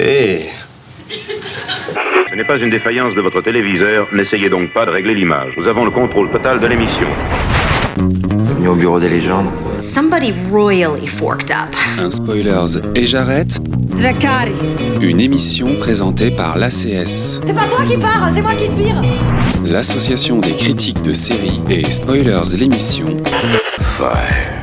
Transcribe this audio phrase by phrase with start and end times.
[0.00, 0.42] Eh
[2.30, 5.52] Ce n'est pas une défaillance de votre téléviseur, n'essayez donc pas de régler l'image.
[5.56, 7.08] Nous avons le contrôle total de l'émission.
[7.96, 9.48] Bienvenue au bureau des légendes.
[9.78, 11.74] Somebody royally forked up.
[11.98, 13.58] Un spoilers et j'arrête,
[13.96, 14.52] Dracaris.
[15.00, 19.02] une émission présentée par l'ACS, C'est pas toi qui pars, c'est moi qui te vire.
[19.66, 24.57] l'association des critiques de séries et spoilers l'émission, me.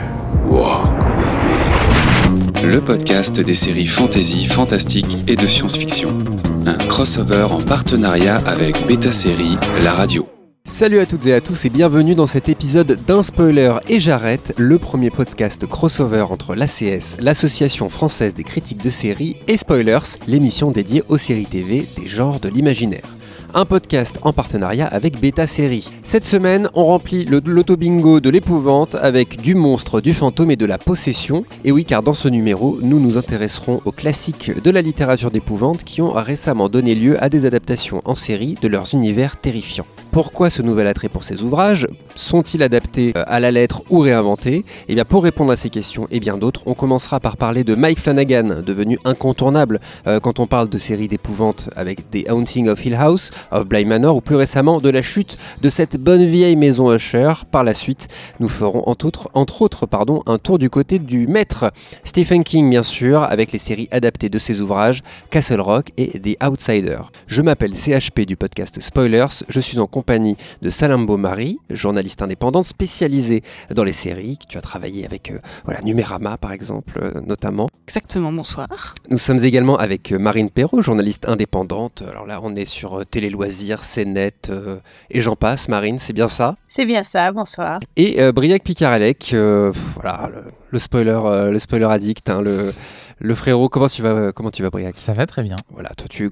[2.66, 6.18] Le podcast des séries fantasy, fantastique et de science-fiction.
[6.66, 10.28] Un crossover en partenariat avec Beta Série, la radio.
[10.64, 14.56] Salut à toutes et à tous et bienvenue dans cet épisode d'un spoiler et j'arrête,
[14.58, 20.72] le premier podcast crossover entre l'ACS, l'Association française des critiques de séries, et Spoilers, l'émission
[20.72, 23.15] dédiée aux séries TV des genres de l'imaginaire.
[23.58, 25.90] Un podcast en partenariat avec Beta Série.
[26.04, 30.66] Cette semaine, on remplit le l'auto-bingo de l'épouvante avec du monstre, du fantôme et de
[30.66, 31.46] la possession.
[31.64, 35.86] Et oui, car dans ce numéro, nous nous intéresserons aux classiques de la littérature d'épouvante
[35.86, 39.88] qui ont récemment donné lieu à des adaptations en série de leurs univers terrifiants.
[40.16, 44.64] Pourquoi ce nouvel attrait pour ces ouvrages Sont-ils adaptés euh, à la lettre ou réinventés?
[44.88, 47.76] Et bien pour répondre à ces questions et bien d'autres, on commencera par parler de
[47.76, 52.86] Mike Flanagan, devenu incontournable euh, quand on parle de séries d'épouvante avec The Haunting of
[52.86, 56.56] Hill House, of Bly Manor ou plus récemment de la chute de cette bonne vieille
[56.56, 57.34] maison Usher.
[57.52, 58.08] Par la suite,
[58.40, 61.74] nous ferons entre autres, entre autres pardon, un tour du côté du maître
[62.06, 66.42] Stephen King bien sûr, avec les séries adaptées de ses ouvrages Castle Rock et The
[66.42, 67.00] Outsider.
[67.28, 72.68] Je m'appelle CHP du podcast Spoilers, je suis en compagnie de Salambo Marie, journaliste indépendante
[72.68, 73.42] spécialisée
[73.74, 74.38] dans les séries.
[74.48, 77.68] Tu as travaillé avec euh, voilà, Numérama par exemple, euh, notamment.
[77.88, 78.68] Exactement, bonsoir.
[79.10, 82.04] Nous sommes également avec euh, Marine Perrault, journaliste indépendante.
[82.08, 84.78] Alors là, on est sur euh, Télé Loisirs, CNET euh,
[85.10, 85.70] et j'en passe.
[85.70, 86.56] Marine, c'est bien ça?
[86.68, 87.80] C'est bien ça, bonsoir.
[87.98, 92.74] Et euh, Briac Picarelec, euh, voilà, le, le spoiler, euh, le spoiler addict, hein, le,
[93.20, 93.70] le frérot.
[93.70, 94.96] Comment tu vas, comment tu vas, Briac?
[94.96, 95.56] Ça va très bien.
[95.72, 96.30] Voilà, toi, tu,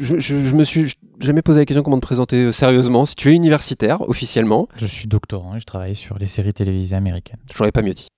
[0.00, 3.06] je, je, je me suis jamais posé la question comment te présenter euh, sérieusement.
[3.06, 6.96] Si tu es universitaire, officiellement, Je suis doctorant et je travaille sur les séries télévisées
[6.96, 7.38] américaines.
[7.52, 8.08] je l'aurais pas mieux dit.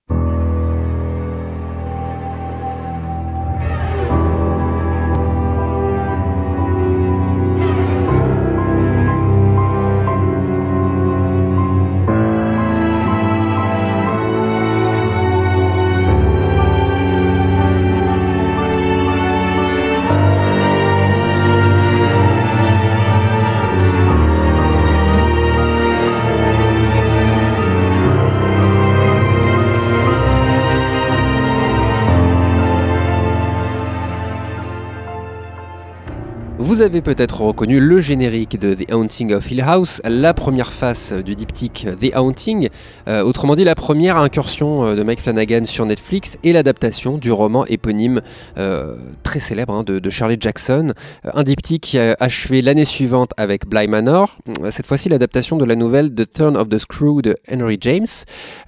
[36.75, 41.13] Vous avez peut-être reconnu le générique de The Haunting of Hill House, la première face
[41.13, 42.67] du diptyque The Haunting,
[43.07, 47.31] euh, autrement dit la première incursion euh, de Mike Flanagan sur Netflix et l'adaptation du
[47.31, 48.19] roman éponyme
[48.57, 50.91] euh, très célèbre hein, de, Shirley Jackson,
[51.23, 54.37] un diptyque achevé l'année suivante avec Bly Manor,
[54.69, 58.05] cette fois-ci l'adaptation de la nouvelle The Turn of the Screw de Henry James.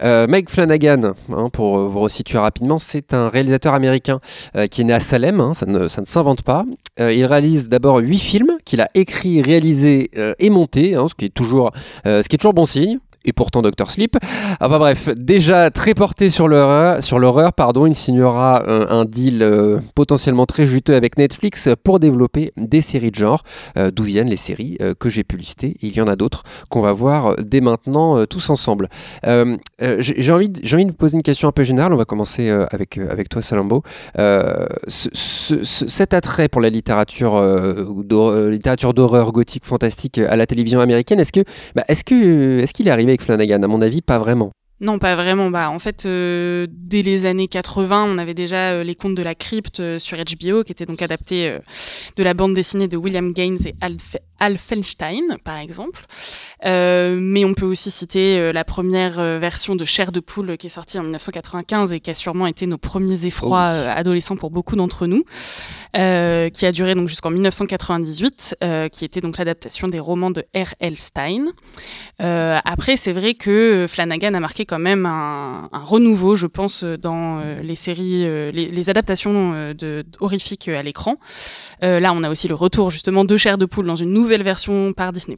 [0.01, 4.21] Mike Flanagan, hein, pour vous resituer rapidement, c'est un réalisateur américain
[4.71, 6.63] qui est né à Salem, hein, ça ne, ne s'invente pas.
[6.99, 11.25] Il réalise d'abord huit films qu'il a écrits, réalisés euh, et montés, hein, ce, qui
[11.25, 11.71] est toujours,
[12.05, 12.99] euh, ce qui est toujours bon signe.
[13.27, 14.15] Et pourtant Doctor Sleep.
[14.61, 20.65] Enfin bref, déjà très porté sur l'horreur, pardon, il signera un deal euh, potentiellement très
[20.65, 23.43] juteux avec Netflix pour développer des séries de genre,
[23.77, 25.75] euh, d'où viennent les séries euh, que j'ai pu lister.
[25.81, 28.87] Il y en a d'autres qu'on va voir dès maintenant tous ensemble.
[29.25, 31.91] J'ai envie, de- poser une question un peu générale.
[31.93, 32.97] On va commencer avec,
[33.29, 33.83] toi, Salambo.
[34.17, 37.41] Ce- ce- ce- cet attrait pour la littérature,
[38.49, 41.43] littérature d'horreur gothique fantastique à la télévision américaine, est-ce que,
[41.75, 44.51] bah, est-ce que, est-ce qu'il est arrivé Flanagan À mon avis, pas vraiment.
[44.79, 45.49] Non, pas vraiment.
[45.49, 49.23] Bah, en fait, euh, dès les années 80, on avait déjà euh, les contes de
[49.23, 51.57] la crypte euh, sur HBO, qui étaient donc adaptés
[52.15, 53.95] de la bande dessinée de William Gaines et Al,
[54.39, 56.05] Fe- Al Feinstein, par exemple.
[56.65, 60.57] Euh, mais on peut aussi citer euh, la première euh, version de Chair de poule
[60.57, 64.35] qui est sortie en 1995 et qui a sûrement été nos premiers effrois euh, adolescents
[64.37, 65.23] pour beaucoup d'entre nous,
[65.93, 70.97] qui a duré donc jusqu'en 1998, euh, qui était donc l'adaptation des romans de R.L.
[70.97, 71.45] Stein.
[72.19, 77.41] Après, c'est vrai que Flanagan a marqué quand même un, un renouveau, je pense, dans
[77.61, 81.15] les séries, les, les adaptations de, horrifiques à l'écran.
[81.81, 84.93] Là, on a aussi le retour justement de Chair de poule dans une nouvelle version
[84.93, 85.37] par Disney+.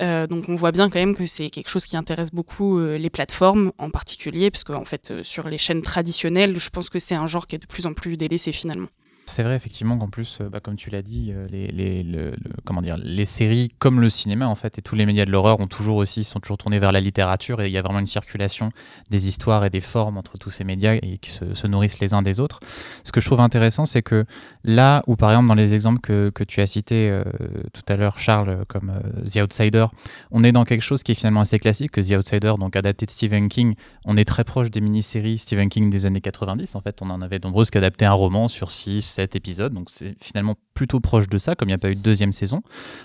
[0.00, 2.98] Euh, donc, on voit bien quand même que c'est quelque chose qui intéresse beaucoup euh,
[2.98, 6.98] les plateformes en particulier, parce qu'en fait, euh, sur les chaînes traditionnelles, je pense que
[6.98, 8.88] c'est un genre qui est de plus en plus délaissé finalement.
[9.28, 12.30] C'est vrai effectivement qu'en plus, euh, bah, comme tu l'as dit, euh, les, les, le-
[12.30, 15.32] le- comment dire, les séries comme le cinéma en fait et tous les médias de
[15.32, 17.98] l'horreur ont toujours aussi sont toujours tournés vers la littérature et il y a vraiment
[17.98, 18.70] une circulation
[19.10, 22.14] des histoires et des formes entre tous ces médias et qui se, se nourrissent les
[22.14, 22.60] uns des autres.
[23.02, 24.26] Ce que je trouve intéressant, c'est que
[24.62, 27.24] là où par exemple dans les exemples que, que tu as cités euh,
[27.72, 28.92] tout à l'heure, Charles, comme
[29.28, 29.86] The Outsider,
[30.30, 33.06] on est dans quelque chose qui est finalement assez classique, que The Outsider, donc adapté
[33.06, 33.74] de Stephen King,
[34.04, 36.76] on est très proche des mini-séries Stephen King des années 90.
[36.76, 39.72] En fait, on en avait nombreuses qui adaptaient un roman sur 6, 7 épisodes.
[39.72, 42.32] Donc, c'est finalement plutôt proche de ça, comme il n'y a pas eu de deuxième
[42.32, 42.62] saison.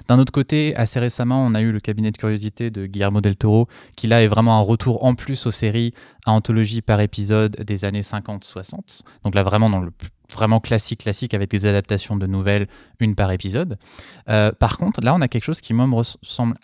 [0.08, 3.38] D'un autre côté, assez récemment, on a eu le cabinet de curiosité de Guillermo del
[3.38, 5.94] Toro, qui là est vraiment un retour en plus aux séries
[6.26, 9.02] à anthologie par épisode des années 50-60.
[9.24, 9.92] Donc là, vraiment dans le
[10.32, 12.68] vraiment classique classique avec des adaptations de nouvelles,
[13.00, 13.78] une par épisode.
[14.30, 16.56] Euh, par contre, là, on a quelque chose qui moi me ressemble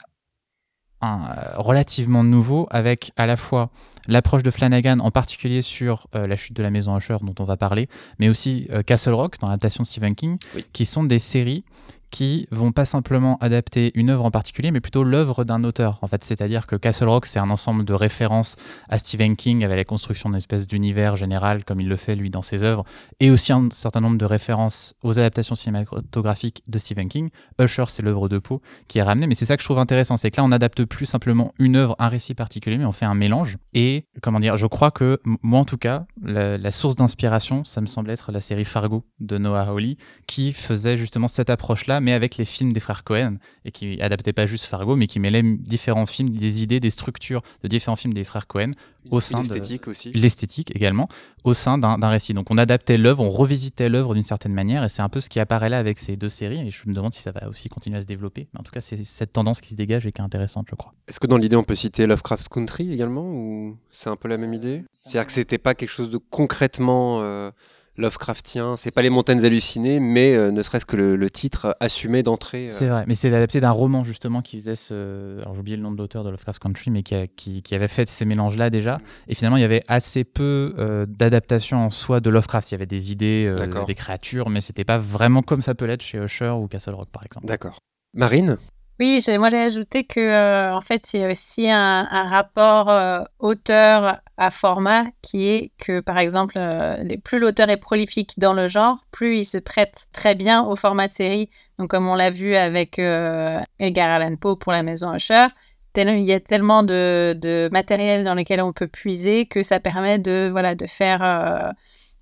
[1.01, 3.69] un, euh, relativement nouveau avec à la fois
[4.07, 7.43] l'approche de Flanagan, en particulier sur euh, la chute de la maison Usher dont on
[7.45, 7.87] va parler,
[8.19, 10.65] mais aussi euh, Castle Rock dans l'adaptation de Stephen King, Oui.
[10.73, 11.63] qui sont des séries
[12.09, 15.99] qui vont pas simplement adapter une œuvre en particulier, mais plutôt l'œuvre d'un auteur.
[16.01, 18.55] En fait, c'est-à-dire que Castle Rock, c'est un ensemble de références
[18.89, 22.29] à Stephen King avec la construction d'une espèce d'univers général, comme il le fait lui
[22.29, 22.83] dans ses œuvres,
[23.19, 27.29] et aussi un certain nombre de références aux adaptations cinématographiques de Stephen King.
[27.59, 30.17] Usher, c'est l'œuvre de Poe qui est ramenée, mais c'est ça que je trouve intéressant,
[30.17, 33.05] c'est que là, on n'adapte plus simplement une œuvre, un récit particulier, mais on fait
[33.05, 33.57] un mélange.
[33.73, 37.81] Et comment dire, je crois que moi, en tout cas, la, la source d'inspiration, ça
[37.81, 42.13] me semble être la série Fargo de Noah Hawley, qui faisait justement cette approche-là, mais
[42.13, 45.43] avec les films des frères Cohen, et qui adaptait pas juste Fargo, mais qui mêlait
[45.43, 48.71] différents films, des idées, des structures de différents films des frères Cohen
[49.09, 50.11] au sein de L'esthétique aussi.
[50.11, 51.07] l'esthétique également
[51.45, 52.33] au sein d'un d'un récit.
[52.33, 55.29] Donc on adaptait l'œuvre, on revisitait l'œuvre d'une certaine manière, et c'est un peu ce
[55.29, 56.67] qui apparaît là avec ces deux séries.
[56.67, 58.47] Et je me demande si ça va aussi continuer à se développer.
[58.53, 60.75] Mais en tout cas, c'est cette tendance qui se dégage et qui est intéressante, je
[60.75, 60.93] crois.
[61.07, 64.37] Est-ce que dans l'idée, on peut citer Lovecraft Country également ou c'est un peu la
[64.37, 64.83] même idée?
[64.91, 67.51] C'est-à-dire que c'était pas quelque chose de concrètement euh,
[67.97, 72.23] Lovecraftien, c'est pas les montagnes hallucinées, mais euh, ne serait-ce que le, le titre assumé
[72.23, 72.67] d'entrée.
[72.67, 75.39] euh, C'est vrai, mais c'est adapté d'un roman justement qui faisait ce.
[75.41, 77.75] Alors j'ai oublié le nom de l'auteur de Lovecraft Country, mais qui, a- qui, qui
[77.75, 78.99] avait fait ces mélanges-là déjà.
[79.27, 82.71] Et finalement, il y avait assez peu euh, d'adaptation en soi de Lovecraft.
[82.71, 83.55] Il y avait des idées, euh,
[83.85, 87.09] des créatures, mais c'était pas vraiment comme ça peut l'être chez Usher ou Castle Rock
[87.11, 87.47] par exemple.
[87.47, 87.79] D'accord.
[88.13, 88.57] Marine?
[88.99, 93.21] Oui, moi j'ai ajouté que euh, en fait il y a aussi un, rapport euh,
[93.37, 98.67] auteur à format qui est que par exemple euh, plus l'auteur est prolifique dans le
[98.67, 101.49] genre, plus il se prête très bien au format de série.
[101.77, 105.47] Donc comme on l'a vu avec Edgar Allan Poe pour la Maison Usher,
[105.95, 110.49] il y a tellement de, matériel dans lequel on peut puiser que ça permet de
[110.51, 111.75] voilà de faire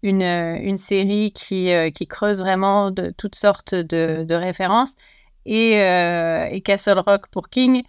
[0.03, 4.95] une, une série qui, qui creuse vraiment de toutes sortes de références
[5.45, 7.83] et, euh, et Castle Rock pour King,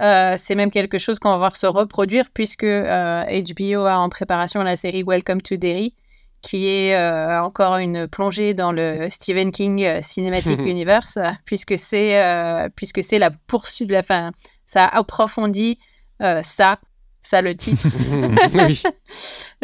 [0.00, 4.08] euh, c'est même quelque chose qu'on va voir se reproduire puisque euh, HBO a en
[4.08, 5.94] préparation la série Welcome to Derry,
[6.40, 11.76] qui est euh, encore une plongée dans le Stephen King euh, Cinematic Universe, euh, puisque
[11.76, 14.32] c'est euh, puisque c'est la poursuite de la fin.
[14.66, 15.78] Ça approfondit
[16.22, 16.78] euh, ça,
[17.20, 17.88] ça le titre.
[18.54, 18.82] Oui.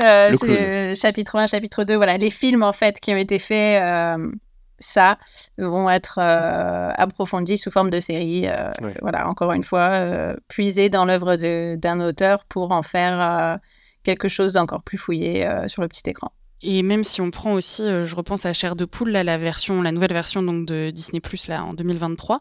[0.00, 3.82] Euh, Le chapitre 1, chapitre 2, voilà, les films en fait qui ont été faits,
[3.82, 4.30] euh,
[4.78, 5.18] ça,
[5.58, 8.46] vont être euh, approfondis sous forme de série.
[8.46, 8.94] euh, Ouais.
[9.02, 13.56] Voilà, encore une fois, euh, puiser dans l'œuvre de- d'un auteur pour en faire euh,
[14.04, 16.30] quelque chose d'encore plus fouillé euh, sur le petit écran.
[16.60, 19.38] Et même si on prend aussi, euh, je repense à Chair de poule, là, la
[19.38, 22.40] version, la nouvelle version donc de Disney Plus là en 2023,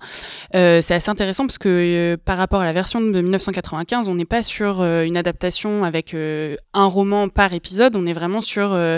[0.56, 4.16] euh, c'est assez intéressant parce que euh, par rapport à la version de 1995, on
[4.16, 8.42] n'est pas sur euh, une adaptation avec euh, un roman par épisode, on est vraiment
[8.42, 8.98] sur euh,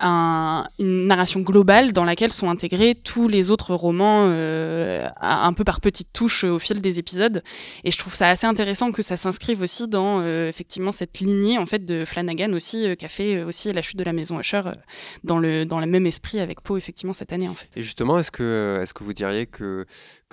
[0.00, 5.64] un- une narration globale dans laquelle sont intégrés tous les autres romans euh, un peu
[5.64, 7.42] par petites touches au fil des épisodes.
[7.84, 11.58] Et je trouve ça assez intéressant que ça s'inscrive aussi dans euh, effectivement cette lignée
[11.58, 14.40] en fait de Flanagan aussi euh, qui a fait aussi la chute de la maison
[14.40, 14.72] Usher euh,
[15.22, 17.68] dans le dans le même esprit avec Poe effectivement cette année en fait.
[17.76, 19.84] Et justement, est-ce que, est que vous diriez que,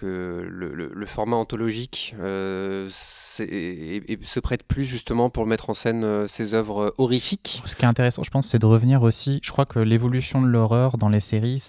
[0.02, 6.54] que le, format anthologique euh, se prête plus justement pour mettre en scène euh, ces
[6.54, 9.40] œuvres horrifiques Ce qui est intéressant, je pense, c'est de revenir aussi.
[9.44, 11.64] Je crois que l'évolution de l'horreur dans les séries,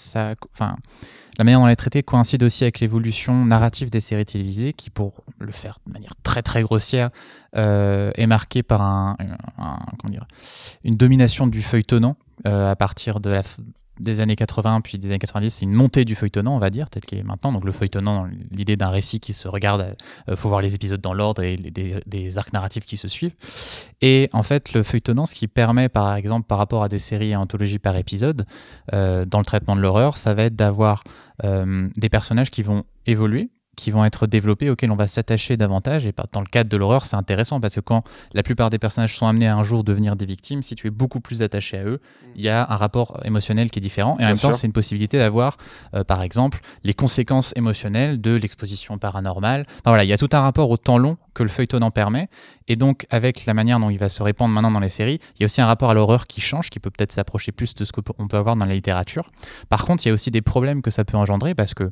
[0.55, 0.77] enfin,
[1.39, 4.89] la manière dont elle est traitée coïncide aussi avec l'évolution narrative des séries télévisées, qui,
[4.89, 7.11] pour le faire de manière très très grossière,
[7.57, 9.17] euh, est marquée par
[10.85, 13.43] une domination du feuilletonnant euh, à partir de la,
[14.03, 16.91] des années 80 puis des années 90, c'est une montée du feuilletonnant, on va dire,
[16.91, 17.53] tel qu'il est maintenant.
[17.53, 19.97] Donc le feuilletonnant, l'idée d'un récit qui se regarde,
[20.29, 23.35] il faut voir les épisodes dans l'ordre et des arcs narratifs qui se suivent.
[24.01, 27.31] Et en fait, le feuilletonnant, ce qui permet, par exemple, par rapport à des séries
[27.31, 28.47] et anthologies par épisode,
[28.93, 31.05] euh, dans le traitement de l'horreur, ça va être d'avoir
[31.45, 36.07] euh, des personnages qui vont évoluer, qui vont être développés, auxquels on va s'attacher davantage.
[36.07, 39.17] Et dans le cadre de l'horreur, c'est intéressant parce que quand la plupart des personnages
[39.17, 41.85] sont amenés à un jour devenir des victimes, si tu es beaucoup plus attaché à
[41.85, 42.01] eux,
[42.37, 44.17] il y a un rapport émotionnel qui est différent.
[44.21, 45.57] Et en même temps, c'est une possibilité d'avoir,
[45.95, 49.65] euh, par exemple, les conséquences émotionnelles de l'exposition paranormale.
[49.69, 51.91] Enfin, voilà, il y a tout un rapport au temps long que le feuilleton en
[51.91, 52.29] permet.
[52.69, 55.41] Et donc, avec la manière dont il va se répandre maintenant dans les séries, il
[55.41, 57.85] y a aussi un rapport à l'horreur qui change, qui peut peut-être s'approcher plus de
[57.85, 59.31] ce qu'on peut avoir dans la littérature.
[59.69, 61.91] Par contre, il y a aussi des problèmes que ça peut engendrer parce que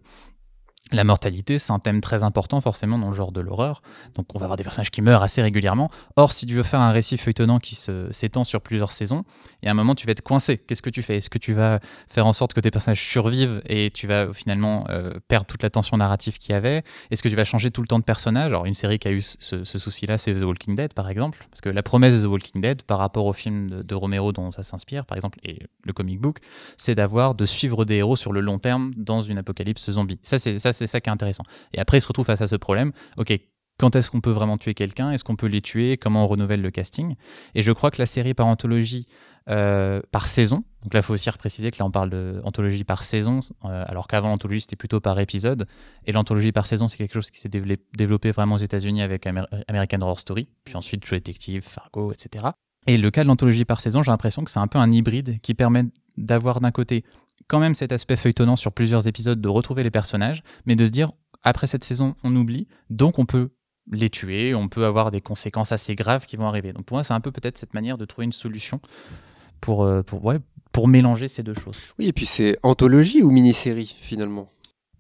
[0.92, 3.82] la mortalité, c'est un thème très important forcément dans le genre de l'horreur.
[4.14, 5.90] Donc on va avoir des personnages qui meurent assez régulièrement.
[6.16, 7.76] Or, si tu veux faire un récit feuilletonnant qui
[8.11, 9.25] s'étend sur plusieurs saisons,
[9.62, 10.59] y a un moment tu vas être coincé.
[10.59, 11.18] Qu'est-ce que tu fais?
[11.18, 11.78] Est-ce que tu vas
[12.09, 15.70] faire en sorte que tes personnages survivent et tu vas finalement euh, perdre toute la
[15.70, 16.82] tension narrative qu'il y avait?
[17.11, 18.47] Est-ce que tu vas changer tout le temps de personnage?
[18.47, 21.47] Alors une série qui a eu ce, souci-là, c'est The Walking Dead par exemple.
[21.50, 24.50] Parce que la promesse de The Walking Dead par rapport au film de, Romero dont
[24.50, 26.38] ça s'inspire par exemple et le comic book,
[26.78, 30.18] c'est d'avoir de suivre des héros sur le long terme dans une apocalypse zombie.
[30.23, 31.44] Ça c'est c'est ça qui est intéressant.
[31.72, 32.92] Et après, il se retrouve face à ce problème.
[33.16, 33.38] Ok,
[33.78, 35.10] quand est-ce qu'on peut vraiment tuer quelqu'un?
[35.10, 35.96] Est-ce qu'on peut les tuer?
[35.96, 37.16] Comment on renouvelle le casting?
[37.54, 39.06] Et je crois que la série par anthologie
[39.49, 43.02] euh, par saison, donc là il faut aussi préciser que là on parle d'anthologie par
[43.02, 45.66] saison, euh, alors qu'avant l'anthologie c'était plutôt par épisode,
[46.06, 50.02] et l'anthologie par saison c'est quelque chose qui s'est développé vraiment aux États-Unis avec American
[50.02, 52.50] Horror Story, puis ensuite True Detective, Fargo, etc.
[52.87, 55.40] Et le cas de l'anthologie par saison, j'ai l'impression que c'est un peu un hybride
[55.40, 55.84] qui permet
[56.18, 57.04] d'avoir d'un côté
[57.50, 60.90] quand même cet aspect feuilletonnant sur plusieurs épisodes de retrouver les personnages, mais de se
[60.90, 61.11] dire
[61.42, 63.50] après cette saison, on oublie, donc on peut
[63.90, 66.73] les tuer, on peut avoir des conséquences assez graves qui vont arriver.
[66.73, 68.80] Donc pour moi, c'est un peu peut-être cette manière de trouver une solution
[69.61, 70.38] pour, euh, pour, ouais,
[70.71, 71.92] pour mélanger ces deux choses.
[71.99, 74.52] Oui, et puis c'est anthologie ou mini-série finalement?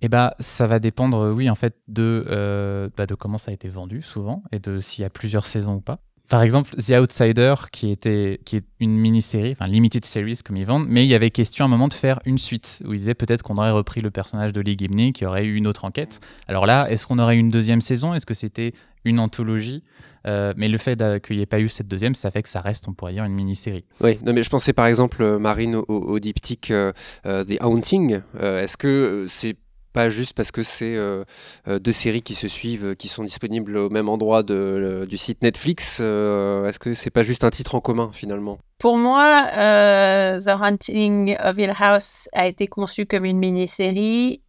[0.02, 3.54] Eh bah, ça va dépendre, oui, en fait, de, euh, bah, de comment ça a
[3.54, 6.00] été vendu souvent et de s'il y a plusieurs saisons ou pas.
[6.30, 10.86] Par exemple, The Outsider, qui, était, est une mini-série, enfin limited series comme ils vendent,
[10.88, 13.14] mais il y avait question à un moment de faire une suite, où ils disaient
[13.14, 16.20] peut-être qu'on aurait repris le personnage de Lee Gibney, qui aurait eu une autre enquête.
[16.46, 18.14] Alors là, est-ce qu'on aurait eu une deuxième saison?
[18.14, 19.82] Est-ce que c'était une anthologie?
[20.28, 22.60] Euh, mais le fait qu'il n'y ait pas eu cette deuxième, ça fait que ça
[22.60, 23.84] reste, on pourrait dire, une mini-série.
[24.00, 26.92] Oui, non, mais je pensais par exemple, euh, Marine, au, diptyque euh,
[27.24, 28.20] The Haunting.
[28.40, 29.56] Est-ce que c'est
[29.92, 31.24] pas juste parce que c'est euh,
[31.68, 35.42] euh, deux séries qui se suivent, qui sont disponibles au même endroit de, du site
[35.42, 35.98] Netflix.
[36.00, 38.58] Euh, est-ce que c'est pas juste un titre en commun finalement?
[38.78, 44.42] Pour moi, The Hunting of Hill House a été conçu comme une mini-série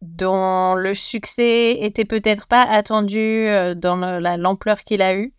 [0.00, 3.96] dont le succès était peut-être pas attendu dans
[4.36, 5.32] l'ampleur qu'il a eu.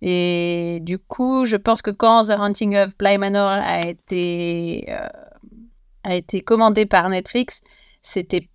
[0.00, 4.86] Et du coup, je pense que quand The Hunting of Bly Manor a été
[6.06, 7.60] a été commandé par Netflix,
[8.02, 8.48] c'était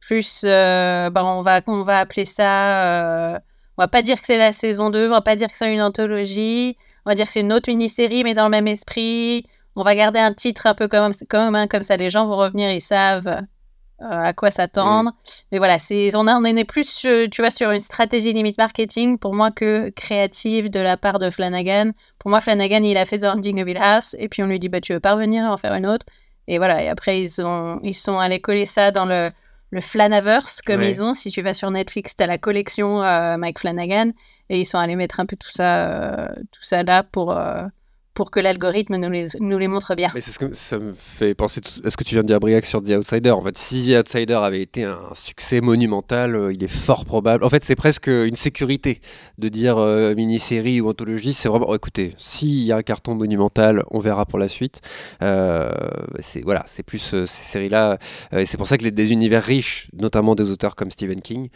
[0.00, 3.38] plus, euh, bah, on, va, on va appeler ça, euh,
[3.76, 5.72] on va pas dire que c'est la saison 2, on va pas dire que c'est
[5.72, 9.44] une anthologie, on va dire que c'est une autre mini-série, mais dans le même esprit.
[9.78, 12.70] On va garder un titre un peu comme, comme, comme ça, les gens vont revenir,
[12.70, 13.42] ils savent euh,
[14.00, 15.12] à quoi s'attendre.
[15.52, 19.34] Mais voilà, c'est, on, on est plus, tu vois, sur une stratégie limite marketing pour
[19.34, 21.90] moi que créative de la part de Flanagan.
[22.18, 24.58] Pour moi, Flanagan, il a fait The Hunting of Hill House, et puis on lui
[24.58, 26.06] dit, bah, tu veux pas revenir en faire une autre?
[26.48, 29.30] Et voilà, et après, ils, ont, ils sont allés coller ça dans le,
[29.70, 31.14] le Flanaverse, comme ils ont.
[31.14, 34.12] Si tu vas sur Netflix, tu as la collection euh, Mike Flanagan.
[34.48, 37.64] Et ils sont allés mettre un peu tout ça, euh, tout ça là pour, euh,
[38.16, 40.10] pour que l'algorithme nous les, nous les montre bien.
[40.14, 42.40] Mais c'est ce que ça me fait penser à ce que tu viens de dire,
[42.40, 43.30] Briac, sur The Outsider?
[43.30, 47.44] En fait, si The Outsider avait été un succès monumental, euh, il est fort probable.
[47.44, 49.02] En fait, c'est presque une sécurité
[49.36, 51.34] de dire euh, mini-série ou anthologie.
[51.34, 54.80] C'est vraiment, oh, écoutez, s'il y a un carton monumental, on verra pour la suite.
[55.22, 55.70] Euh,
[56.20, 57.98] c'est voilà, c'est plus ces séries-là.
[58.32, 61.50] et c'est pour ça que les, des univers riches, notamment des auteurs comme Stephen King,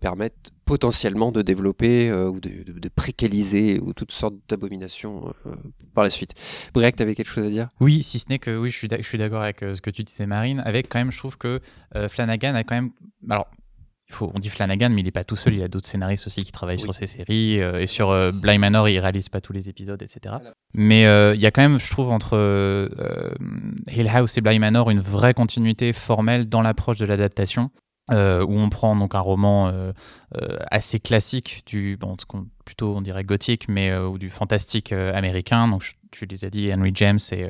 [0.00, 5.54] permettent potentiellement de développer euh, ou de, de, précaliser ou toutes sortes d'abominations euh,
[5.94, 6.34] par la suite.
[6.74, 7.70] Briac, tu avais quelque chose à dire?
[7.80, 9.88] Oui, si ce n'est que oui, je suis, je suis d'accord avec euh, ce que
[9.88, 11.60] tu disais, Marine, avec quand même, je trouve que
[12.08, 12.90] Flanagan a quand même...
[13.30, 13.48] Alors,
[14.10, 15.54] il faut, on dit Flanagan, mais il n'est pas tout seul.
[15.54, 17.56] Il y a d'autres scénaristes aussi qui travaillent sur ces séries.
[17.56, 18.08] et sur
[18.42, 20.36] Bly Manor, il réalise pas tous les épisodes, etc.
[20.74, 21.02] Mais
[21.34, 22.88] il y a quand même, je trouve, entre
[23.90, 27.70] Hill House et Bly Manor, une vraie continuité formelle dans l'approche de l'adaptation.
[28.10, 30.27] Euh, où on prend donc un roman euh, euh,
[30.70, 32.16] assez classique du bon,
[32.64, 36.90] plutôt on dirait gothique mais ou du fantastique américain donc tu les as dit Henry
[36.94, 37.48] James et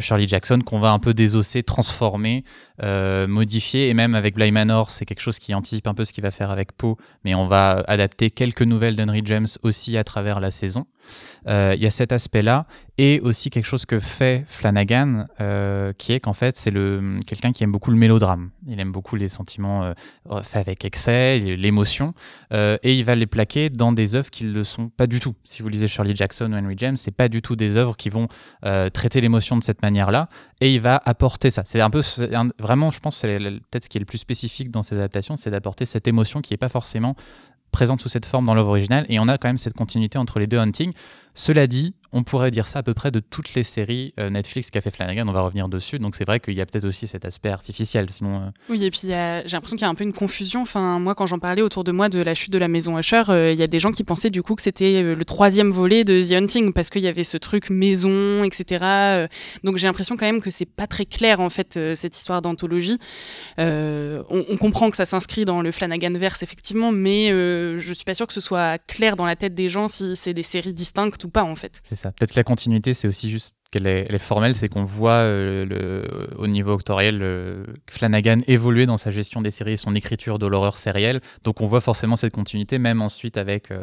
[0.00, 2.44] Shirley Jackson qu'on va un peu désosser transformer
[2.82, 6.22] modifier et même avec Bly Manor c'est quelque chose qui anticipe un peu ce qu'il
[6.22, 10.38] va faire avec Poe mais on va adapter quelques nouvelles d'Henry James aussi à travers
[10.38, 10.86] la saison
[11.46, 12.66] il y a cet aspect là
[12.98, 16.72] et aussi quelque chose que fait Flanagan, euh, qui est qu'en fait c'est
[17.26, 18.50] quelqu'un qui aime beaucoup le mélodrame.
[18.66, 22.01] Il aime beaucoup les sentiments euh, faits avec excès, l'émotion.
[22.52, 25.20] Euh, et il va les plaquer dans des œuvres qui ne le sont pas du
[25.20, 25.34] tout.
[25.44, 28.10] Si vous lisez Shirley Jackson ou Henry James, c'est pas du tout des œuvres qui
[28.10, 28.28] vont
[28.64, 30.28] euh, traiter l'émotion de cette manière-là
[30.60, 31.62] et il va apporter ça.
[31.66, 32.02] C'est un peu
[32.58, 35.50] vraiment, je pense, c'est peut-être ce qui est le plus spécifique dans ces adaptations, c'est
[35.50, 37.16] d'apporter cette émotion qui n'est pas forcément
[37.72, 40.38] présente sous cette forme dans l'œuvre originale et on a quand même cette continuité entre
[40.38, 40.92] les deux hunting.
[41.34, 44.70] Cela dit, on pourrait dire ça à peu près de toutes les séries euh, Netflix
[44.70, 47.06] qu'a fait Flanagan, on va revenir dessus, donc c'est vrai qu'il y a peut-être aussi
[47.06, 48.10] cet aspect artificiel.
[48.10, 48.50] Sinon, euh.
[48.68, 50.60] Oui, et puis j'ai l'impression qu'il y a un peu une confusion.
[50.60, 53.22] Enfin, moi, quand j'en parlais autour de moi de la chute de la maison Usher,
[53.30, 56.04] euh, il y a des gens qui pensaient du coup que c'était le troisième volet
[56.04, 59.28] de The Hunting, parce qu'il y avait ce truc maison, etc.
[59.64, 62.98] donc j'ai l'impression quand même que c'est pas très clair, en fait, cette histoire d'anthologie.
[63.58, 68.26] On, comprend que ça s'inscrit dans le Flanagan verse, effectivement, mais je suis pas sûre
[68.26, 71.28] que ce soit clair dans la tête des gens si c'est des séries distinctes ou
[71.28, 71.80] pas en fait.
[71.84, 72.12] C'est ça.
[72.12, 76.46] Peut-être la continuité, c'est aussi juste qu'elle est, formelle, c'est qu'on voit euh, le, au
[76.46, 81.20] niveau octoriel euh, Flanagan évoluer dans sa gestion des séries son écriture de l'horreur sérielle.
[81.42, 83.82] Donc on voit forcément cette continuité, même ensuite avec euh,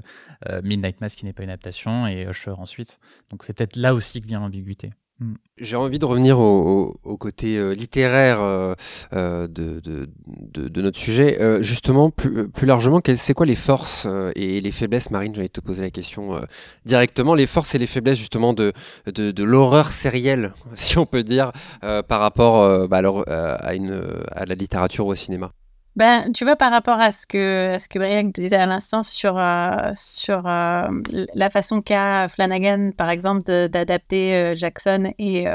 [0.64, 3.00] Midnight Mass qui n'est pas une adaptation et Usher ensuite.
[3.32, 4.92] Donc c'est peut-être là aussi que vient l'ambiguïté.
[5.20, 5.34] Mm.
[5.58, 8.74] J'ai envie de revenir au, côté euh, littéraire euh,
[9.12, 11.38] euh, de, de, notre sujet.
[11.62, 15.82] justement, plus, plus largement, c'est quoi les forces et les faiblesses, Marine J'allais te poser
[15.82, 16.40] la question
[16.86, 17.36] directement.
[17.36, 18.72] Les forces et les faiblesses justement de,
[19.08, 25.06] de, l'horreur sérielle, si on peut dire, par rapport bah, à, une, à la littérature
[25.06, 25.52] ou au cinéma.
[26.00, 29.38] Ben, tu vois, par rapport à ce que, ce que Briac disait à l'instant sur,
[29.38, 30.88] euh, sur euh,
[31.36, 35.46] la façon qu'a Flanagan, par exemple, d'adapter euh, Jackson et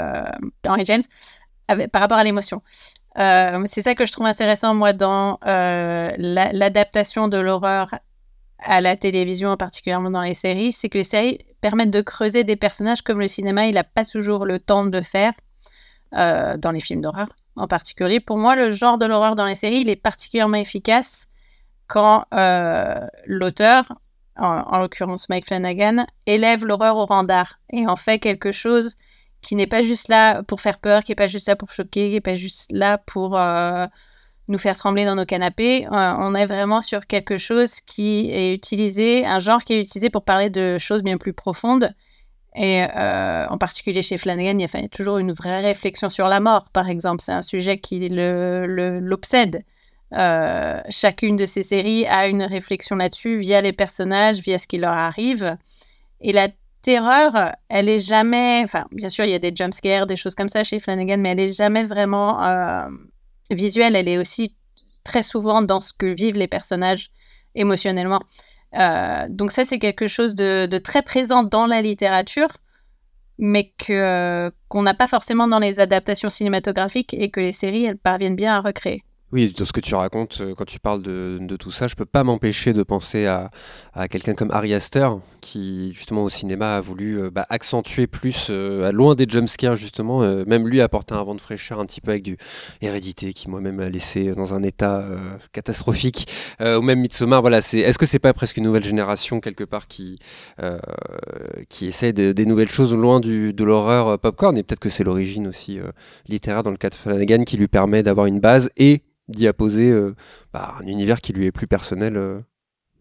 [0.66, 1.00] Henry James,
[1.90, 2.60] par rapport à l'émotion.
[3.16, 7.94] c'est ça que je trouve intéressant, moi, dans l'adaptation de l'horreur
[8.58, 12.56] à la télévision, particulièrement dans les séries, c'est que les séries permettent de creuser des
[12.56, 15.32] personnages comme le cinéma, il n'a pas toujours le temps de faire
[16.14, 18.20] dans les films d'horreur en particulier.
[18.20, 21.26] Pour moi, le genre de l'horreur dans les séries, il est particulièrement efficace
[21.86, 23.92] quand euh, l'auteur,
[24.36, 28.94] en, l'occurrence Mike Flanagan, élève l'horreur au rang d'art et en fait quelque chose
[29.42, 32.08] qui n'est pas juste là pour faire peur, qui n'est pas juste là pour choquer,
[32.08, 33.86] qui n'est pas juste là pour euh,
[34.48, 35.86] nous faire trembler dans nos canapés.
[35.86, 40.08] Euh, on est vraiment sur quelque chose qui est utilisé, un genre qui est utilisé
[40.08, 41.94] pour parler de choses bien plus profondes
[42.54, 46.38] et euh, en particulier chez Flanagan, il y a toujours une vraie réflexion sur la
[46.38, 47.20] mort, par exemple.
[47.20, 49.64] C'est un sujet qui l'obsède.
[50.12, 54.78] Euh, chacune de ces séries a une réflexion là-dessus via les personnages, via ce qui
[54.78, 55.56] leur arrive.
[56.20, 56.48] Et la
[56.82, 58.60] terreur, elle est jamais.
[58.62, 61.30] Enfin, bien sûr, il y a des jumpscares, des choses comme ça chez Flanagan, mais
[61.30, 62.86] elle est jamais vraiment euh,
[63.50, 63.96] visuelle.
[63.96, 64.54] Elle est aussi
[65.02, 67.10] très souvent dans ce que vivent les personnages
[67.56, 68.20] émotionnellement.
[68.76, 72.48] Euh, donc ça, c'est quelque chose de, très présent dans la littérature,
[73.38, 77.98] mais euh, qu'on n'a pas forcément dans les adaptations cinématographiques et que les séries, elles
[77.98, 79.04] parviennent bien à recréer.
[79.32, 82.04] Oui, dans ce que tu racontes, euh, quand tu parles de, tout ça, je peux
[82.04, 83.50] pas m'empêcher de penser à,
[84.08, 85.08] quelqu'un comme Ari Aster,
[85.44, 90.20] qui justement au cinéma a voulu euh, bah, accentuer plus, euh, loin des jumpscares justement,
[90.46, 92.36] même lui a apporté un vent de fraîcheur un petit peu avec du
[92.80, 95.04] hérédité qui moi-même a laissé dans un état
[95.52, 96.28] catastrophique,
[96.60, 97.40] ou même Midsommar.
[97.40, 100.18] Voilà, est-ce que c'est pas presque une nouvelle génération quelque part qui
[101.68, 104.56] qui essaie de, des nouvelles choses loin de l'horreur popcorn?
[104.56, 105.78] Et peut-être que c'est l'origine aussi
[106.26, 109.90] littéraire dans le cas de Flanagan qui lui permet d'avoir une base et d'y apposer
[109.90, 110.14] euh,
[110.52, 112.16] bah, un univers qui lui est plus personnel.
[112.16, 112.40] Euh,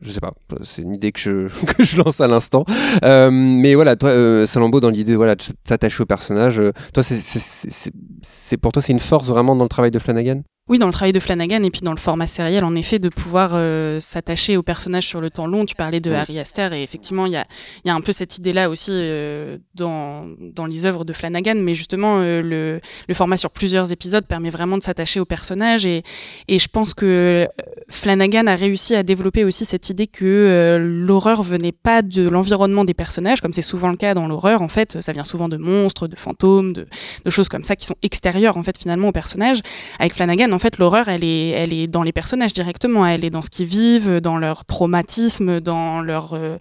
[0.01, 2.65] je sais pas, c'est une idée que je, que je lance à l'instant.
[3.03, 6.61] Euh, mais voilà, toi, Salambo, dans l'idée voilà, de s'attacher au personnage,
[6.93, 10.41] toi, c'est pour toi, c'est une force vraiment dans le travail de Flanagan?
[10.69, 13.09] Oui, dans le travail de Flanagan et puis dans le format sériel, en effet, de
[13.09, 15.65] pouvoir euh, s'attacher aux personnages sur le temps long.
[15.65, 17.45] Tu parlais de Harry Astor et effectivement, il y a,
[17.83, 21.73] y a, un peu cette idée-là aussi euh, dans, dans les œuvres de Flanagan, mais
[21.73, 26.01] justement, euh, le, le, format sur plusieurs épisodes permet vraiment de s'attacher aux personnages et,
[26.47, 27.45] et je pense que
[27.89, 32.93] Flanagan a réussi à développer aussi cette idée que l'horreur venait pas de l'environnement des
[32.93, 36.07] personnages, comme c'est souvent le cas dans l'horreur, en fait, ça vient souvent de monstres,
[36.07, 36.87] de fantômes, de,
[37.25, 39.59] de choses comme ça qui sont extérieures, en fait, finalement, aux personnages.
[39.99, 43.05] Avec Flanagan, en fait, l'horreur, elle est, elle est dans les personnages directement.
[43.05, 46.57] Elle est dans ce qu'ils vivent, dans leur traumatisme, dans leur, euh,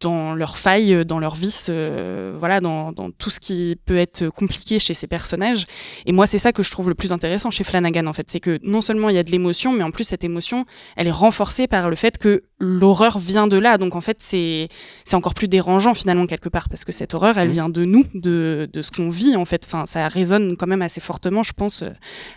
[0.00, 4.28] dans leurs failles, dans leurs vices, euh, voilà, dans, dans, tout ce qui peut être
[4.28, 5.66] compliqué chez ces personnages.
[6.06, 8.28] Et moi, c'est ça que je trouve le plus intéressant chez Flanagan, en fait.
[8.30, 10.64] C'est que non seulement il y a de l'émotion, mais en plus, cette émotion,
[10.96, 13.78] elle est renforcée par le fait que l'horreur vient de là.
[13.78, 14.68] Donc, en fait, c'est
[15.12, 17.52] encore plus dérangeant, finalement, quelque part, parce que cette horreur, elle mmh.
[17.52, 19.64] vient de nous, de, de ce qu'on vit, en fait.
[19.64, 21.90] Enfin, ça résonne quand même assez fortement, je pense, euh,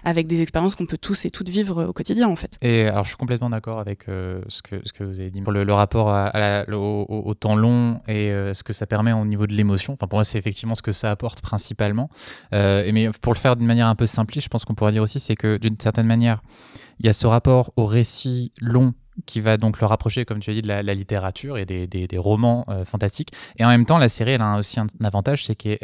[0.03, 2.57] avec des expériences qu'on peut tous et toutes vivre au quotidien, en fait.
[2.61, 5.41] Et alors, je suis complètement d'accord avec euh, ce, que, ce que vous avez dit.
[5.41, 9.25] Pour le, le rapport à, au, temps long et euh, ce que ça permet au
[9.25, 9.93] niveau de l'émotion.
[9.93, 12.09] Enfin, pour moi, c'est effectivement ce que ça apporte principalement.
[12.51, 15.19] Mais pour le faire d'une manière un peu simpliste, je pense qu'on pourrait dire aussi,
[15.19, 16.41] c'est que d'une certaine manière,
[16.99, 18.93] il y a ce rapport au récit long
[19.27, 22.65] qui va donc le rapprocher, comme tu as dit, de la, littérature et des, romans
[22.69, 23.31] euh, fantastiques.
[23.59, 25.77] Et en même temps, la série, elle a aussi un, avantage, c'est que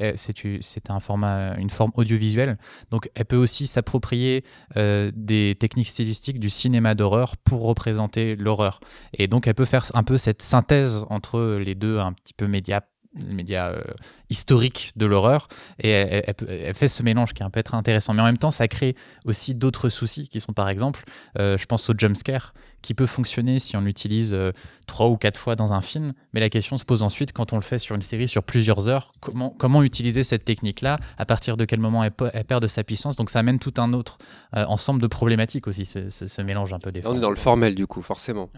[0.61, 2.57] c'est un format, une forme audiovisuelle.
[2.89, 4.43] Donc, elle peut aussi s'approprier
[4.77, 8.79] euh, des techniques stylistiques du cinéma d'horreur pour représenter l'horreur.
[9.13, 12.47] Et donc, elle peut faire un peu cette synthèse entre les deux, un petit peu
[12.47, 12.81] média
[13.27, 13.83] médias euh,
[14.33, 15.47] historiques de l'horreur,
[15.79, 18.15] et elle, fait ce mélange qui est un peu être intéressant.
[18.15, 21.03] Mais en même temps, ça crée aussi d'autres soucis qui sont par exemple,
[21.37, 24.51] euh, je pense au jumpscare, qui peut fonctionner si on l'utilise euh,
[24.87, 27.57] trois ou quatre fois dans un film, mais la question se pose ensuite quand on
[27.57, 31.55] le fait sur une série sur plusieurs heures, comment, comment utiliser cette technique-là, à partir
[31.55, 34.17] de quel moment elle, perd de sa puissance, donc ça amène tout un autre
[34.51, 37.87] ensemble de problématiques aussi, ce, mélange un peu des On est dans le formel du
[37.87, 38.49] coup, forcément.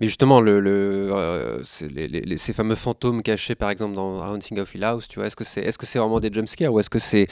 [0.00, 5.08] Mais justement, le, le ces fameux fantômes cachés par exemple dans Haunting of Hill House,
[5.08, 7.28] tu vois, est-ce que c'est est -ce c'est vraiment des jumpscares ou est-ce que c'est